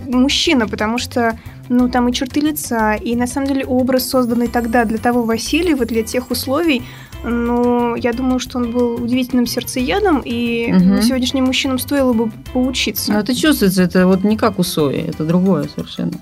мужчина, 0.06 0.68
потому 0.68 0.98
что 0.98 1.38
ну, 1.70 1.88
там 1.88 2.08
и 2.08 2.12
черты 2.12 2.40
лица, 2.40 2.94
и 2.94 3.14
на 3.16 3.26
самом 3.28 3.46
деле 3.48 3.64
образ, 3.64 4.08
созданный 4.08 4.48
тогда 4.48 4.84
для 4.84 4.98
того 4.98 5.22
Васильева, 5.22 5.86
для 5.86 6.02
тех 6.02 6.30
условий, 6.30 6.82
ну, 7.24 7.94
я 7.94 8.12
думаю, 8.12 8.40
что 8.40 8.58
он 8.58 8.72
был 8.72 8.94
удивительным 8.94 9.46
сердцеедом, 9.46 10.20
и 10.24 10.72
ну, 10.72 11.00
сегодняшним 11.00 11.44
мужчинам 11.44 11.78
стоило 11.78 12.12
бы 12.12 12.32
поучиться. 12.52 13.12
Ну, 13.12 13.18
это 13.20 13.34
чувствуется, 13.34 13.82
это 13.82 14.06
вот 14.08 14.24
не 14.24 14.36
как 14.36 14.58
у 14.58 14.64
Сои, 14.64 14.98
это 14.98 15.24
другое 15.24 15.68
совершенно. 15.74 16.12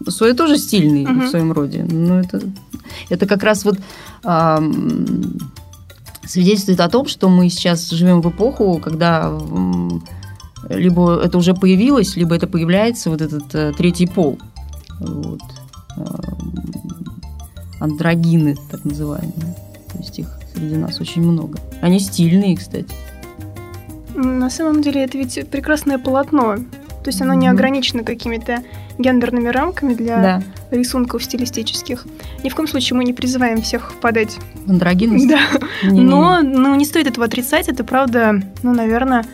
Вот. 0.00 0.12
Соя 0.14 0.34
тоже 0.34 0.58
стильный 0.58 1.04
Мгм. 1.06 1.26
в 1.26 1.28
своем 1.28 1.52
роде, 1.52 1.84
но 1.90 2.20
это, 2.20 2.40
это 3.08 3.26
как 3.26 3.42
раз 3.42 3.64
вот 3.64 3.78
ам, 4.22 5.38
свидетельствует 6.24 6.78
о 6.80 6.88
том, 6.88 7.06
что 7.08 7.28
мы 7.28 7.48
сейчас 7.48 7.90
живем 7.90 8.20
в 8.20 8.28
эпоху, 8.30 8.78
когда 8.84 9.36
либо 10.68 11.20
это 11.22 11.38
уже 11.38 11.54
появилось, 11.54 12.16
либо 12.16 12.34
это 12.34 12.46
появляется 12.46 13.10
вот 13.10 13.20
этот 13.20 13.54
э, 13.54 13.72
третий 13.76 14.06
пол. 14.06 14.38
Вот. 15.00 15.40
Ам, 15.96 16.52
Андрогины, 17.80 18.56
так 18.70 18.84
называемые. 18.84 19.56
То 19.92 19.98
есть 19.98 20.18
их 20.18 20.28
среди 20.54 20.76
нас 20.76 21.00
очень 21.00 21.22
много. 21.22 21.58
Они 21.82 21.98
стильные, 22.00 22.56
кстати. 22.56 22.88
На 24.14 24.48
самом 24.50 24.80
деле 24.82 25.04
это 25.04 25.18
ведь 25.18 25.48
прекрасное 25.50 25.98
полотно. 25.98 26.56
То 26.56 27.10
есть 27.10 27.20
оно 27.20 27.34
не 27.34 27.48
ограничено 27.48 28.02
какими-то 28.02 28.62
гендерными 28.98 29.48
рамками 29.48 29.92
для 29.92 30.16
Да. 30.22 30.42
рисунков 30.70 31.22
стилистических. 31.22 32.06
Ни 32.42 32.48
в 32.48 32.54
коем 32.54 32.68
случае 32.68 32.96
мы 32.96 33.04
не 33.04 33.12
призываем 33.12 33.60
всех 33.60 33.92
впадать. 33.92 34.38
В 34.64 34.70
андрогинность? 34.70 35.28
Да. 35.28 35.40
Не-не-не. 35.82 36.04
Но 36.04 36.40
ну, 36.42 36.74
не 36.76 36.84
стоит 36.84 37.06
этого 37.06 37.26
отрицать. 37.26 37.68
Это 37.68 37.84
правда, 37.84 38.40
ну, 38.62 38.72
наверное, 38.72 39.24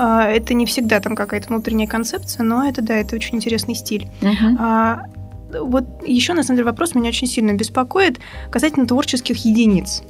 это 0.00 0.54
не 0.54 0.66
всегда 0.66 1.00
там 1.00 1.14
какая-то 1.14 1.48
внутренняя 1.48 1.86
концепция, 1.86 2.42
но 2.42 2.66
это 2.66 2.82
да, 2.82 2.94
это 2.94 3.16
очень 3.16 3.36
интересный 3.36 3.74
стиль. 3.74 4.08
А, 4.58 5.02
вот 5.52 5.84
еще 6.06 6.32
на 6.32 6.42
самом 6.42 6.58
деле 6.58 6.66
вопрос 6.66 6.94
меня 6.94 7.08
очень 7.08 7.26
сильно 7.26 7.52
беспокоит 7.52 8.18
касательно 8.50 8.86
творческих 8.86 9.44
единиц. 9.44 10.02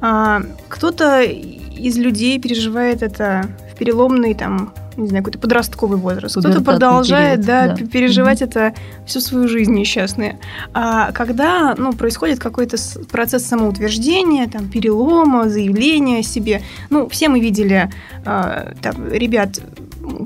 А, 0.00 0.42
кто-то 0.68 1.22
из 1.22 1.96
людей 1.96 2.38
переживает 2.38 3.02
это 3.02 3.48
в 3.72 3.76
переломный 3.76 4.34
там 4.34 4.72
не 4.96 5.08
знаю, 5.08 5.22
какой-то 5.22 5.38
подростковый 5.38 5.98
возраст. 5.98 6.36
Кто-то 6.36 6.62
продолжает, 6.62 7.44
период, 7.44 7.46
да, 7.46 7.74
да. 7.74 7.86
переживать 7.86 8.42
это 8.42 8.74
всю 9.06 9.20
свою 9.20 9.48
жизнь 9.48 9.72
несчастная. 9.72 10.38
А 10.72 11.12
когда, 11.12 11.74
ну, 11.76 11.92
происходит 11.92 12.38
какой-то 12.38 12.76
процесс 13.10 13.44
самоутверждения, 13.44 14.48
там, 14.48 14.68
перелома, 14.68 15.48
заявления 15.48 16.20
о 16.20 16.22
себе. 16.22 16.62
Ну, 16.90 17.08
все 17.08 17.28
мы 17.28 17.40
видели 17.40 17.90
а, 18.24 18.72
там, 18.82 19.08
ребят, 19.10 19.60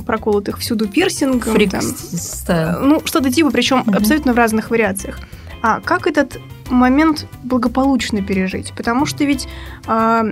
проколотых 0.07 0.59
всюду 0.59 0.89
пирсингом. 0.89 1.55
Фрик 1.55 1.71
там, 1.71 1.83
стайл. 1.83 2.81
ну, 2.81 3.03
что-то 3.05 3.31
типа, 3.31 3.51
причем 3.51 3.79
Мгм. 3.79 3.97
абсолютно 3.97 4.33
в 4.33 4.37
разных 4.37 4.71
вариациях. 4.71 5.19
А 5.63 5.81
как 5.81 6.07
этот 6.07 6.39
момент 6.69 7.27
благополучно 7.43 8.23
пережить? 8.23 8.73
Потому 8.77 9.05
что 9.07 9.25
ведь 9.25 9.49
а, 9.87 10.25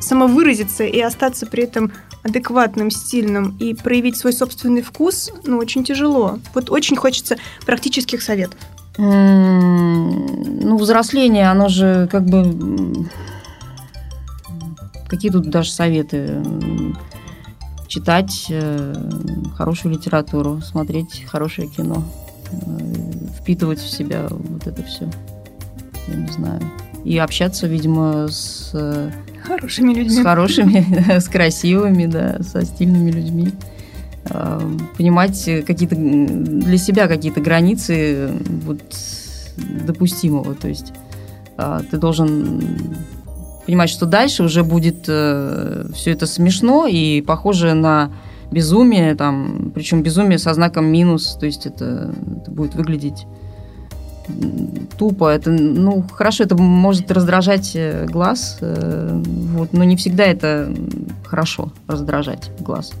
самовыразиться 0.00 0.84
и 0.84 1.00
остаться 1.00 1.46
при 1.46 1.64
этом 1.64 1.92
адекватным, 2.22 2.90
стильным 2.90 3.56
и 3.58 3.74
проявить 3.74 4.16
свой 4.16 4.32
собственный 4.32 4.82
вкус, 4.82 5.30
ну, 5.44 5.58
очень 5.58 5.84
тяжело. 5.84 6.38
Вот 6.54 6.70
очень 6.70 6.96
хочется 6.96 7.36
практических 7.66 8.22
советов. 8.22 8.58
Ну, 8.98 10.76
взросление, 10.76 11.50
оно 11.50 11.68
же 11.68 12.08
как 12.10 12.24
бы... 12.24 13.06
Какие 15.08 15.30
тут 15.30 15.50
даже 15.50 15.70
советы? 15.70 16.42
Читать 17.86 18.46
э, 18.48 18.94
хорошую 19.54 19.94
литературу, 19.94 20.62
смотреть 20.62 21.26
хорошее 21.26 21.68
кино, 21.68 22.02
э, 22.50 22.56
впитывать 23.38 23.80
в 23.80 23.90
себя 23.90 24.26
вот 24.30 24.66
это 24.66 24.82
все. 24.82 25.10
Я 26.08 26.14
не 26.14 26.32
знаю. 26.32 26.62
И 27.04 27.18
общаться, 27.18 27.66
видимо, 27.66 28.28
с, 28.28 28.70
э, 28.74 29.10
Хорошими 29.42 29.92
людьми. 29.92 30.20
с 30.20 30.22
хорошими, 30.22 31.10
с 31.18 31.28
красивыми, 31.28 32.06
да, 32.06 32.38
со 32.42 32.64
стильными 32.64 33.10
людьми. 33.10 33.52
Э, 34.30 34.60
Понимать 34.96 35.44
какие-то 35.66 35.96
для 35.96 36.78
себя 36.78 37.08
какие-то 37.08 37.40
границы 37.40 37.94
э, 37.96 38.38
вот, 38.64 38.82
допустимого. 39.84 40.54
То 40.54 40.68
есть 40.68 40.92
э, 41.58 41.80
ты 41.90 41.96
должен 41.96 42.62
понимать, 43.66 43.90
что 43.90 44.06
дальше 44.06 44.42
уже 44.42 44.64
будет 44.64 45.02
все 45.02 46.10
это 46.10 46.26
смешно 46.26 46.86
и 46.88 47.20
похоже 47.20 47.74
на 47.74 48.10
безумие, 48.50 49.14
там, 49.14 49.70
причем 49.74 50.02
безумие 50.02 50.38
со 50.38 50.52
знаком 50.52 50.86
минус, 50.86 51.36
то 51.38 51.46
есть 51.46 51.66
это, 51.66 52.12
это 52.42 52.50
будет 52.50 52.74
выглядеть 52.74 53.24
тупо. 54.98 55.28
Это, 55.30 55.50
ну, 55.50 56.04
хорошо, 56.12 56.44
это 56.44 56.56
может 56.56 57.10
раздражать 57.10 57.72
э, 57.74 58.06
глаз, 58.06 58.58
э, 58.60 59.22
вот, 59.54 59.72
но 59.72 59.84
не 59.84 59.96
всегда 59.96 60.24
это 60.24 60.72
хорошо 61.24 61.72
раздражать 61.86 62.50
глаз. 62.60 62.92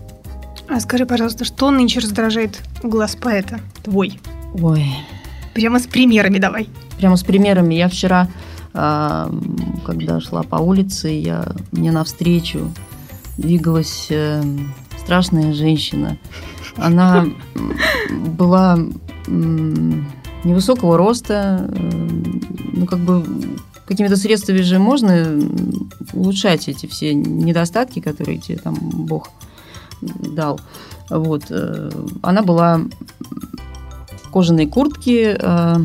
А 0.68 0.80
скажи, 0.80 1.06
пожалуйста, 1.06 1.44
что 1.44 1.70
нынче 1.70 2.00
раздражает 2.00 2.60
глаз 2.82 3.16
поэта? 3.16 3.60
Твой. 3.82 4.18
Ой, 4.54 4.86
Прямо 5.54 5.78
с 5.78 5.86
примерами 5.86 6.38
давай. 6.38 6.68
прямо 6.98 7.16
с 7.16 7.22
примерами. 7.22 7.74
Я 7.74 7.88
вчера, 7.88 8.28
а, 8.72 9.30
когда 9.84 10.20
шла 10.20 10.42
по 10.42 10.56
улице, 10.56 11.08
я, 11.08 11.44
мне 11.72 11.92
навстречу 11.92 12.72
двигалась 13.36 14.06
э, 14.10 14.42
страшная 14.98 15.52
женщина. 15.52 16.16
Она 16.76 17.26
была 18.10 18.78
невысокого 20.44 20.96
роста, 20.96 21.68
э, 21.68 21.90
ну, 22.72 22.86
как 22.86 23.00
бы 23.00 23.24
какими-то 23.86 24.16
средствами 24.16 24.62
же 24.62 24.78
можно 24.78 25.10
м, 25.10 25.90
улучшать 26.12 26.68
эти 26.68 26.86
все 26.86 27.14
недостатки, 27.14 28.00
которые 28.00 28.38
тебе 28.38 28.58
там 28.58 28.74
Бог 28.74 29.30
дал. 30.00 30.60
Вот. 31.10 31.44
э, 31.50 31.90
Она 32.22 32.42
была 32.42 32.80
в 34.24 34.30
кожаной 34.30 34.66
куртке, 34.66 35.36
э, 35.40 35.76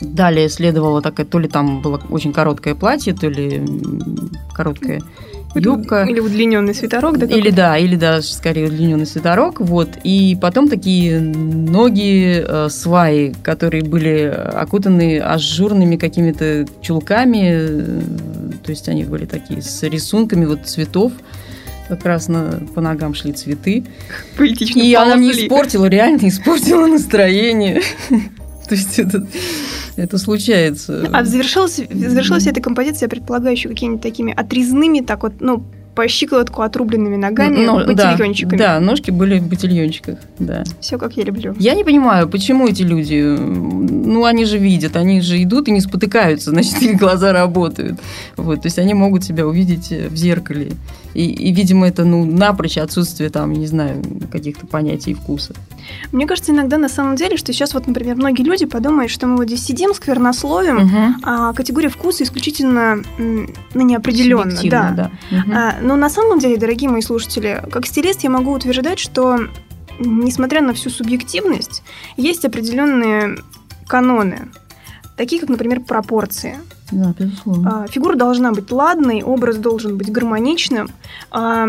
Далее 0.00 0.48
следовало 0.48 1.02
такая, 1.02 1.26
то 1.26 1.40
ли 1.40 1.48
там 1.48 1.82
было 1.82 2.00
очень 2.08 2.32
короткое 2.32 2.76
платье, 2.76 3.14
то 3.14 3.28
ли 3.28 3.56
м, 3.56 4.30
короткая 4.54 5.02
юбка. 5.54 6.04
Или 6.04 6.20
удлиненный 6.20 6.74
свитерок, 6.74 7.18
да? 7.18 7.26
Или 7.26 7.50
да, 7.50 7.78
или 7.78 7.96
даже 7.96 8.28
скорее 8.28 8.66
удлиненный 8.66 9.06
свитерок, 9.06 9.60
вот. 9.60 9.88
И 10.04 10.36
потом 10.40 10.68
такие 10.68 11.20
ноги, 11.20 12.44
э, 12.46 12.68
сваи, 12.70 13.34
которые 13.42 13.82
были 13.82 14.24
окутаны 14.26 15.18
ажурными 15.18 15.96
какими-то 15.96 16.66
чулками, 16.80 17.50
э, 17.52 18.00
то 18.64 18.70
есть 18.70 18.88
они 18.88 19.04
были 19.04 19.24
такие 19.24 19.62
с 19.62 19.82
рисунками 19.82 20.44
вот 20.44 20.66
цветов, 20.66 21.12
как 21.88 22.04
раз 22.04 22.28
на, 22.28 22.60
по 22.74 22.80
ногам 22.80 23.14
шли 23.14 23.32
цветы. 23.32 23.84
Поэтично 24.36 24.80
И 24.80 24.94
она 24.94 25.16
мне 25.16 25.32
испортила, 25.32 25.86
реально 25.86 26.28
испортила 26.28 26.86
настроение. 26.86 27.82
То 28.68 28.74
есть 28.74 28.98
это, 28.98 29.26
это 29.98 30.18
случается. 30.18 31.08
А 31.12 31.24
завершилась, 31.24 31.76
завершилась 31.76 32.46
эта 32.46 32.60
композиция, 32.60 33.06
я 33.06 33.10
предполагаю, 33.10 33.52
еще 33.52 33.68
какими-нибудь 33.68 34.02
такими 34.02 34.32
отрезными, 34.32 35.00
так 35.00 35.22
вот, 35.22 35.34
ну, 35.40 35.64
по 35.98 36.06
щиколотку 36.06 36.62
отрубленными 36.62 37.16
ногами, 37.16 37.64
Но, 37.64 37.84
ботильончиками. 37.84 38.56
Да, 38.56 38.78
да, 38.78 38.80
ножки 38.80 39.10
были 39.10 39.40
в 39.40 39.48
ботильончиках, 39.48 40.20
да. 40.38 40.62
Все 40.80 40.96
как 40.96 41.16
я 41.16 41.24
люблю. 41.24 41.56
Я 41.58 41.74
не 41.74 41.82
понимаю, 41.82 42.28
почему 42.28 42.68
эти 42.68 42.82
люди, 42.82 43.20
ну, 43.20 44.24
они 44.24 44.44
же 44.44 44.58
видят, 44.58 44.94
они 44.94 45.20
же 45.20 45.42
идут 45.42 45.66
и 45.66 45.72
не 45.72 45.80
спотыкаются, 45.80 46.50
значит, 46.50 46.80
их 46.82 46.98
глаза 46.98 47.32
работают. 47.32 47.98
Вот, 48.36 48.62
то 48.62 48.66
есть 48.66 48.78
они 48.78 48.94
могут 48.94 49.24
себя 49.24 49.44
увидеть 49.44 49.90
в 49.90 50.14
зеркале. 50.14 50.70
И, 51.14 51.24
и, 51.24 51.52
видимо, 51.52 51.88
это, 51.88 52.04
ну, 52.04 52.24
напрочь 52.24 52.78
отсутствие 52.78 53.30
там, 53.30 53.52
не 53.52 53.66
знаю, 53.66 54.02
каких-то 54.30 54.66
понятий 54.66 55.14
вкуса. 55.14 55.54
Мне 56.12 56.26
кажется, 56.26 56.52
иногда 56.52 56.78
на 56.78 56.88
самом 56.88 57.16
деле, 57.16 57.36
что 57.36 57.52
сейчас 57.52 57.74
вот, 57.74 57.86
например, 57.86 58.16
многие 58.16 58.42
люди 58.42 58.66
подумают, 58.66 59.10
что 59.10 59.26
мы 59.26 59.36
вот 59.36 59.46
здесь 59.46 59.64
сидим, 59.64 59.94
сквернословим, 59.94 60.76
угу. 60.76 61.14
а 61.22 61.52
категория 61.54 61.88
вкуса 61.88 62.24
исключительно 62.24 63.02
ну, 63.18 63.46
неопределенно. 63.74 64.60
Да. 64.64 64.90
да. 64.90 65.10
Угу. 65.30 65.52
А, 65.52 65.74
но 65.82 65.96
на 65.96 66.10
самом 66.10 66.38
деле, 66.38 66.56
дорогие 66.56 66.90
мои 66.90 67.00
слушатели, 67.00 67.62
как 67.70 67.86
стилист 67.86 68.22
я 68.22 68.30
могу 68.30 68.52
утверждать, 68.52 68.98
что 68.98 69.38
несмотря 69.98 70.62
на 70.62 70.74
всю 70.74 70.90
субъективность, 70.90 71.82
есть 72.16 72.44
определенные 72.44 73.38
каноны, 73.86 74.50
такие 75.16 75.40
как, 75.40 75.50
например, 75.50 75.80
пропорции. 75.80 76.56
Да, 76.90 77.14
безусловно. 77.18 77.84
А, 77.84 77.86
фигура 77.86 78.16
должна 78.16 78.52
быть 78.52 78.70
ладной, 78.70 79.22
образ 79.22 79.56
должен 79.56 79.96
быть 79.98 80.10
гармоничным. 80.10 80.88
А, 81.30 81.68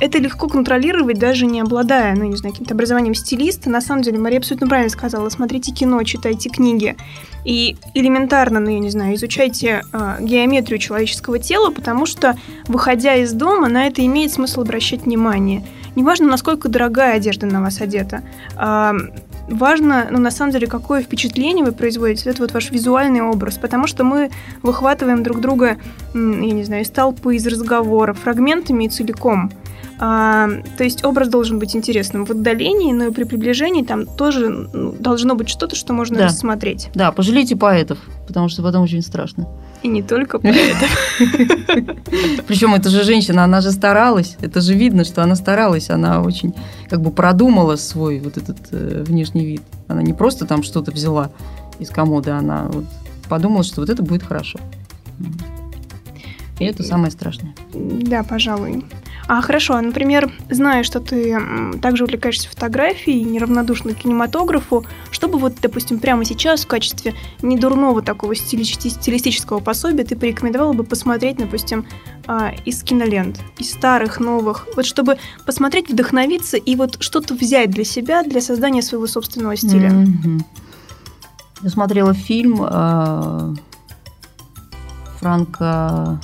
это 0.00 0.18
легко 0.18 0.48
контролировать, 0.48 1.18
даже 1.18 1.44
не 1.44 1.60
обладая, 1.60 2.16
ну, 2.16 2.24
не 2.24 2.36
знаю, 2.36 2.54
каким-то 2.54 2.74
образованием 2.74 3.14
стилиста. 3.14 3.68
На 3.68 3.82
самом 3.82 4.02
деле, 4.02 4.18
Мария 4.18 4.38
абсолютно 4.38 4.66
правильно 4.66 4.90
сказала. 4.90 5.28
Смотрите 5.28 5.72
кино, 5.72 6.02
читайте 6.04 6.48
книги. 6.48 6.96
И 7.44 7.76
элементарно, 7.94 8.60
ну, 8.60 8.70
я 8.70 8.78
не 8.78 8.90
знаю, 8.90 9.14
изучайте 9.14 9.82
э, 9.92 10.16
геометрию 10.20 10.78
человеческого 10.78 11.38
тела, 11.38 11.70
потому 11.70 12.06
что, 12.06 12.36
выходя 12.66 13.14
из 13.16 13.32
дома, 13.32 13.68
на 13.68 13.86
это 13.86 14.04
имеет 14.04 14.32
смысл 14.32 14.62
обращать 14.62 15.04
внимание. 15.04 15.64
Неважно, 15.96 16.28
насколько 16.28 16.68
дорогая 16.68 17.16
одежда 17.16 17.46
на 17.46 17.60
вас 17.60 17.80
одета. 17.80 18.22
Э, 18.56 18.92
важно, 19.50 20.08
ну, 20.10 20.18
на 20.18 20.30
самом 20.30 20.52
деле, 20.52 20.66
какое 20.66 21.02
впечатление 21.02 21.64
вы 21.64 21.72
производите, 21.72 22.30
это 22.30 22.42
вот 22.42 22.52
ваш 22.52 22.70
визуальный 22.70 23.22
образ, 23.22 23.58
потому 23.58 23.86
что 23.86 24.04
мы 24.04 24.30
выхватываем 24.62 25.22
друг 25.22 25.40
друга, 25.40 25.76
я 26.14 26.20
не 26.20 26.64
знаю, 26.64 26.82
из 26.82 26.90
толпы, 26.90 27.36
из 27.36 27.46
разговора, 27.46 28.12
фрагментами 28.12 28.84
и 28.84 28.88
целиком. 28.88 29.50
А, 30.02 30.48
то 30.78 30.84
есть 30.84 31.04
образ 31.04 31.28
должен 31.28 31.58
быть 31.58 31.76
интересным 31.76 32.24
в 32.24 32.30
отдалении, 32.30 32.92
но 32.92 33.08
и 33.08 33.10
при 33.10 33.24
приближении 33.24 33.84
там 33.84 34.06
тоже 34.06 34.68
должно 34.72 35.34
быть 35.34 35.50
что-то, 35.50 35.76
что 35.76 35.92
можно 35.92 36.16
да. 36.16 36.24
рассмотреть. 36.24 36.88
Да, 36.94 37.12
пожалейте 37.12 37.54
поэтов, 37.54 37.98
потому 38.26 38.48
что 38.48 38.62
потом 38.62 38.82
очень 38.82 39.02
страшно. 39.02 39.46
И 39.82 39.88
не 39.88 40.02
только 40.02 40.38
поэтов. 40.38 40.90
Причем 42.46 42.74
это 42.74 42.90
же 42.90 43.02
женщина, 43.02 43.44
она 43.44 43.60
же 43.60 43.70
старалась, 43.72 44.36
это 44.40 44.60
же 44.60 44.74
видно, 44.74 45.04
что 45.04 45.22
она 45.22 45.34
старалась, 45.34 45.90
она 45.90 46.22
очень 46.22 46.54
как 46.88 47.00
бы 47.00 47.10
продумала 47.10 47.76
свой 47.76 48.20
вот 48.20 48.36
этот 48.36 48.58
э, 48.72 49.04
внешний 49.06 49.46
вид. 49.46 49.62
Она 49.88 50.02
не 50.02 50.12
просто 50.12 50.46
там 50.46 50.62
что-то 50.62 50.90
взяла 50.90 51.30
из 51.78 51.88
комода, 51.88 52.36
она 52.36 52.64
вот 52.64 52.84
подумала, 53.28 53.64
что 53.64 53.80
вот 53.80 53.88
это 53.88 54.02
будет 54.02 54.22
хорошо. 54.22 54.58
И 56.58 56.64
это 56.64 56.82
самое 56.82 57.10
страшное. 57.10 57.54
Да, 57.72 58.22
пожалуй. 58.22 58.84
А 59.32 59.40
хорошо, 59.42 59.80
например, 59.80 60.32
зная, 60.50 60.82
что 60.82 60.98
ты 60.98 61.38
также 61.80 62.02
увлекаешься 62.02 62.48
фотографией, 62.48 63.22
неравнодушна 63.22 63.94
к 63.94 63.98
кинематографу, 63.98 64.84
чтобы 65.12 65.38
вот, 65.38 65.52
допустим, 65.62 66.00
прямо 66.00 66.24
сейчас 66.24 66.64
в 66.64 66.66
качестве 66.66 67.14
недурного 67.40 68.02
такого 68.02 68.34
стилистического 68.34 69.60
пособия 69.60 70.02
ты 70.02 70.16
порекомендовала 70.16 70.72
бы 70.72 70.82
посмотреть, 70.82 71.36
допустим, 71.36 71.86
а, 72.26 72.50
из 72.64 72.82
кинолент, 72.82 73.38
из 73.56 73.70
старых, 73.70 74.18
новых, 74.18 74.66
вот 74.74 74.84
чтобы 74.84 75.16
посмотреть, 75.46 75.88
вдохновиться 75.88 76.56
и 76.56 76.74
вот 76.74 76.96
что-то 76.98 77.34
взять 77.34 77.70
для 77.70 77.84
себя, 77.84 78.24
для 78.24 78.40
создания 78.40 78.82
своего 78.82 79.06
собственного 79.06 79.54
стиля? 79.54 79.90
Mm-hmm. 79.90 80.40
Я 81.62 81.70
смотрела 81.70 82.14
фильм 82.14 82.66
э, 82.68 83.54
Франка 85.20 86.20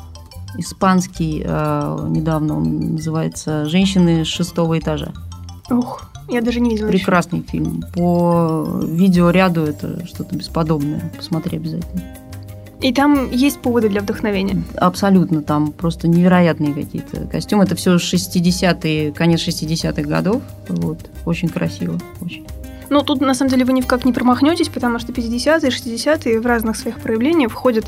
испанский, 0.58 1.42
э, 1.44 2.06
недавно 2.08 2.56
он 2.56 2.92
называется 2.92 3.64
«Женщины 3.66 4.24
с 4.24 4.28
шестого 4.28 4.78
этажа». 4.78 5.12
Ух, 5.70 6.10
я 6.28 6.40
даже 6.42 6.60
не 6.60 6.70
видела. 6.70 6.88
Прекрасный 6.88 7.40
еще. 7.40 7.48
фильм. 7.48 7.82
По 7.94 8.80
видеоряду 8.82 9.62
это 9.62 10.06
что-то 10.06 10.36
бесподобное. 10.36 11.12
Посмотри 11.16 11.58
обязательно. 11.58 12.02
И 12.80 12.92
там 12.92 13.30
есть 13.30 13.60
поводы 13.60 13.88
для 13.88 14.02
вдохновения? 14.02 14.62
Абсолютно. 14.76 15.42
Там 15.42 15.72
просто 15.72 16.08
невероятные 16.08 16.74
какие-то 16.74 17.26
костюмы. 17.26 17.64
Это 17.64 17.74
все 17.74 17.96
60-е, 17.96 19.12
конец 19.12 19.40
60-х 19.46 20.02
годов. 20.02 20.42
Вот. 20.68 20.98
Очень 21.24 21.48
красиво. 21.48 21.98
Очень. 22.20 22.46
Ну, 22.88 23.02
тут, 23.02 23.20
на 23.20 23.34
самом 23.34 23.50
деле, 23.50 23.64
вы 23.64 23.72
никак 23.72 24.04
не 24.04 24.12
промахнетесь, 24.12 24.68
потому 24.68 24.98
что 24.98 25.12
50-е, 25.12 25.70
60-е 25.70 26.40
в 26.40 26.46
разных 26.46 26.76
своих 26.76 27.00
проявлениях 27.00 27.50
входят 27.50 27.86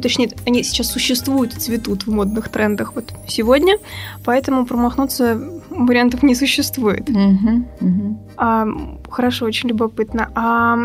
точнее, 0.00 0.30
они 0.46 0.62
сейчас 0.62 0.88
существуют 0.88 1.54
и 1.54 1.60
цветут 1.60 2.06
в 2.06 2.10
модных 2.10 2.48
трендах 2.48 2.94
вот 2.94 3.12
сегодня, 3.26 3.76
поэтому 4.24 4.66
промахнуться 4.66 5.40
вариантов 5.70 6.22
не 6.22 6.34
существует. 6.34 7.08
Угу, 7.08 7.64
угу. 7.80 8.18
А, 8.36 8.66
хорошо, 9.10 9.46
очень 9.46 9.68
любопытно. 9.68 10.30
А... 10.34 10.76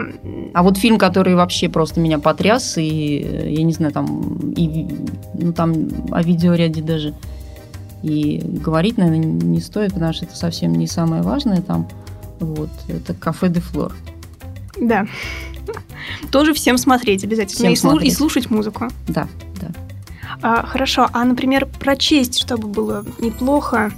а 0.53 0.63
вот 0.63 0.77
фильм, 0.77 0.97
который 0.97 1.35
вообще 1.35 1.69
просто 1.69 1.99
меня 1.99 2.19
потряс, 2.19 2.77
и 2.77 3.45
я 3.49 3.63
не 3.63 3.73
знаю, 3.73 3.93
там, 3.93 4.51
и, 4.55 4.87
ну, 5.33 5.53
там 5.53 5.89
о 6.11 6.21
видеоряде 6.21 6.81
даже 6.81 7.13
и 8.03 8.41
говорить, 8.43 8.97
наверное, 8.97 9.25
не 9.25 9.59
стоит, 9.59 9.93
потому 9.93 10.13
что 10.13 10.25
это 10.25 10.35
совсем 10.35 10.73
не 10.73 10.87
самое 10.87 11.21
важное 11.23 11.61
там. 11.61 11.87
Вот, 12.39 12.69
это 12.87 13.13
«Кафе 13.15 13.49
де 13.49 13.59
Флор». 13.59 13.93
Да. 14.79 15.07
Тоже 16.31 16.53
всем 16.53 16.77
смотреть 16.77 17.23
обязательно. 17.23 17.57
Всем 17.57 17.73
и, 17.73 17.75
смотреть. 17.75 18.11
и 18.11 18.15
слушать 18.15 18.49
музыку. 18.49 18.87
Да, 19.07 19.27
да. 19.61 19.71
А, 20.41 20.65
хорошо, 20.65 21.09
а, 21.13 21.23
например, 21.23 21.67
прочесть, 21.79 22.39
чтобы 22.39 22.67
было 22.67 23.05
неплохо 23.19 23.91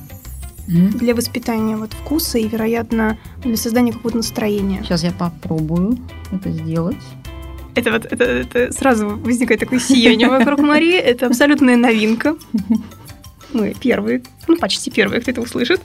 mm-hmm. 0.68 0.98
для 0.98 1.16
воспитания 1.16 1.76
вот 1.76 1.94
вкуса 1.94 2.38
и, 2.38 2.48
вероятно, 2.48 3.18
для 3.44 3.58
создания 3.58 3.92
какого-то 3.92 4.18
настроения. 4.18 4.82
Сейчас 4.84 5.04
я 5.04 5.12
попробую 5.12 5.98
это 6.32 6.52
сделать. 6.52 6.98
Это 7.76 7.92
вот 7.92 8.06
это, 8.06 8.24
это 8.24 8.72
сразу 8.74 9.10
возникает 9.10 9.60
такое 9.60 9.80
сияние 9.80 10.28
вокруг 10.30 10.60
Марии. 10.60 10.98
Это 10.98 11.28
абсолютная 11.28 11.78
новинка. 11.78 12.36
Мы 13.54 13.74
первые, 13.80 14.22
ну 14.48 14.58
почти 14.58 14.92
первые, 14.92 15.22
кто 15.22 15.32
это 15.32 15.42
услышит. 15.42 15.82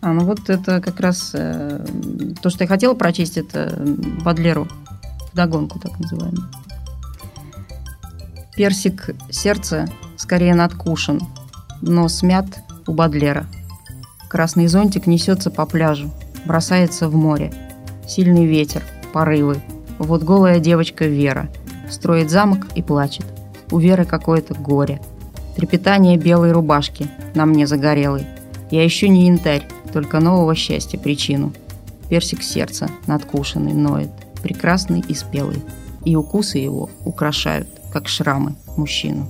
А, 0.00 0.12
ну 0.12 0.24
вот 0.24 0.48
это 0.50 0.80
как 0.80 1.00
раз 1.00 1.30
э, 1.34 1.84
то, 2.42 2.50
что 2.50 2.64
я 2.64 2.68
хотела 2.68 2.94
прочесть, 2.94 3.38
это 3.38 3.82
Бадлеру 4.22 4.68
вдогонку, 5.34 5.78
так 5.78 5.98
называемый. 5.98 6.44
Персик 8.56 9.10
сердца 9.30 9.86
скорее 10.16 10.54
надкушен, 10.54 11.20
но 11.82 12.08
смят 12.08 12.46
у 12.86 12.92
Бадлера. 12.92 13.46
Красный 14.28 14.68
зонтик 14.68 15.06
несется 15.06 15.50
по 15.50 15.66
пляжу, 15.66 16.10
бросается 16.46 17.08
в 17.08 17.16
море. 17.16 17.52
Сильный 18.06 18.46
ветер, 18.46 18.82
порывы. 19.12 19.60
Вот 19.98 20.22
голая 20.22 20.60
девочка 20.60 21.04
Вера. 21.04 21.50
Строит 21.90 22.30
замок 22.30 22.66
и 22.74 22.82
плачет. 22.82 23.26
У 23.70 23.78
Веры 23.78 24.04
какое-то 24.04 24.54
горе. 24.54 25.00
Трепетание 25.56 26.16
белой 26.16 26.52
рубашки 26.52 27.08
на 27.34 27.44
мне 27.44 27.66
загорелой. 27.66 28.26
Я 28.70 28.86
ищу 28.86 29.08
не 29.08 29.26
янтарь, 29.26 29.66
только 29.92 30.20
нового 30.20 30.54
счастья 30.54 30.98
причину. 30.98 31.52
Персик 32.08 32.42
сердца 32.42 32.88
надкушенный 33.06 33.72
ноет 33.72 34.10
прекрасный 34.44 35.02
и 35.08 35.14
спелый, 35.14 35.62
и 36.04 36.14
укусы 36.14 36.58
его 36.58 36.90
украшают, 37.04 37.66
как 37.92 38.08
шрамы, 38.08 38.56
мужчину. 38.76 39.26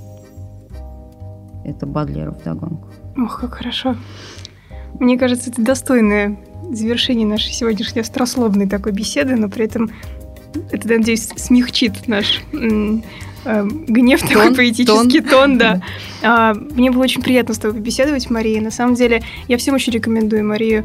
Это 1.65 1.87
Бадлеров 1.87 2.43
догонку. 2.43 2.89
Ох, 3.17 3.41
как 3.41 3.55
хорошо. 3.55 3.97
Мне 4.99 5.17
кажется, 5.17 5.51
это 5.51 5.63
достойное 5.63 6.37
завершение 6.73 7.27
нашей 7.27 7.53
сегодняшней 7.53 8.01
острословной 8.01 8.69
такой 8.69 8.91
беседы, 8.91 9.37
но 9.37 9.49
при 9.49 9.67
этом 9.67 9.91
это, 10.73 10.89
надеюсь, 10.89 11.29
смягчит 11.37 12.09
наш 12.09 12.41
э, 12.53 13.67
гнев, 13.87 14.21
тон, 14.21 14.29
такой 14.29 14.55
поэтический 14.55 15.21
тон, 15.21 15.31
тон 15.31 15.59
да. 15.59 15.83
А, 16.23 16.55
мне 16.55 16.91
было 16.91 17.05
очень 17.05 17.23
приятно 17.23 17.55
с 17.55 17.59
тобой 17.59 17.79
побеседовать, 17.79 18.31
Мария. 18.31 18.61
На 18.61 18.71
самом 18.71 18.95
деле, 18.95 19.23
я 19.47 19.59
всем 19.59 19.75
очень 19.75 19.93
рекомендую 19.93 20.45
Марию 20.45 20.85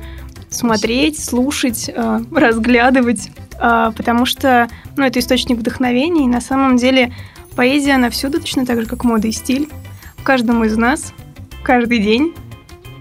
смотреть, 0.50 1.24
слушать, 1.24 1.90
э, 1.90 2.20
разглядывать. 2.32 3.32
А, 3.60 3.92
потому 3.92 4.26
что 4.26 4.68
ну, 4.96 5.04
это 5.04 5.20
источник 5.20 5.58
вдохновения, 5.58 6.26
и 6.26 6.28
на 6.28 6.42
самом 6.42 6.78
деле 6.78 7.14
поэзия, 7.56 7.96
она 7.96 8.10
всюду, 8.10 8.40
точно 8.40 8.66
так 8.66 8.80
же, 8.82 8.88
как 8.88 9.04
мода 9.04 9.28
и 9.28 9.32
стиль, 9.32 9.70
в 10.18 10.24
каждом 10.24 10.64
из 10.64 10.78
нас, 10.78 11.14
каждый 11.64 12.00
день. 12.00 12.34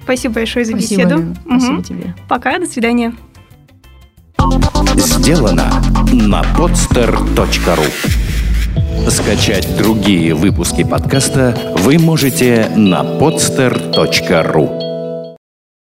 Спасибо 0.02 0.34
большое 0.34 0.64
за 0.64 0.72
Спасибо, 0.72 1.02
беседу. 1.02 1.18
Лена. 1.18 1.36
Спасибо 1.46 1.74
угу. 1.74 1.82
тебе. 1.82 2.14
Пока, 2.28 2.58
до 2.58 2.66
свидания. 2.66 3.14
Сделано 4.96 5.70
на 6.12 6.42
podster.ru 6.56 7.86
Скачать 9.10 9.76
другие 9.76 10.34
выпуски 10.34 10.84
подкаста 10.84 11.56
вы 11.78 11.98
можете 11.98 12.70
на 12.74 13.02
podster.ru 13.02 14.87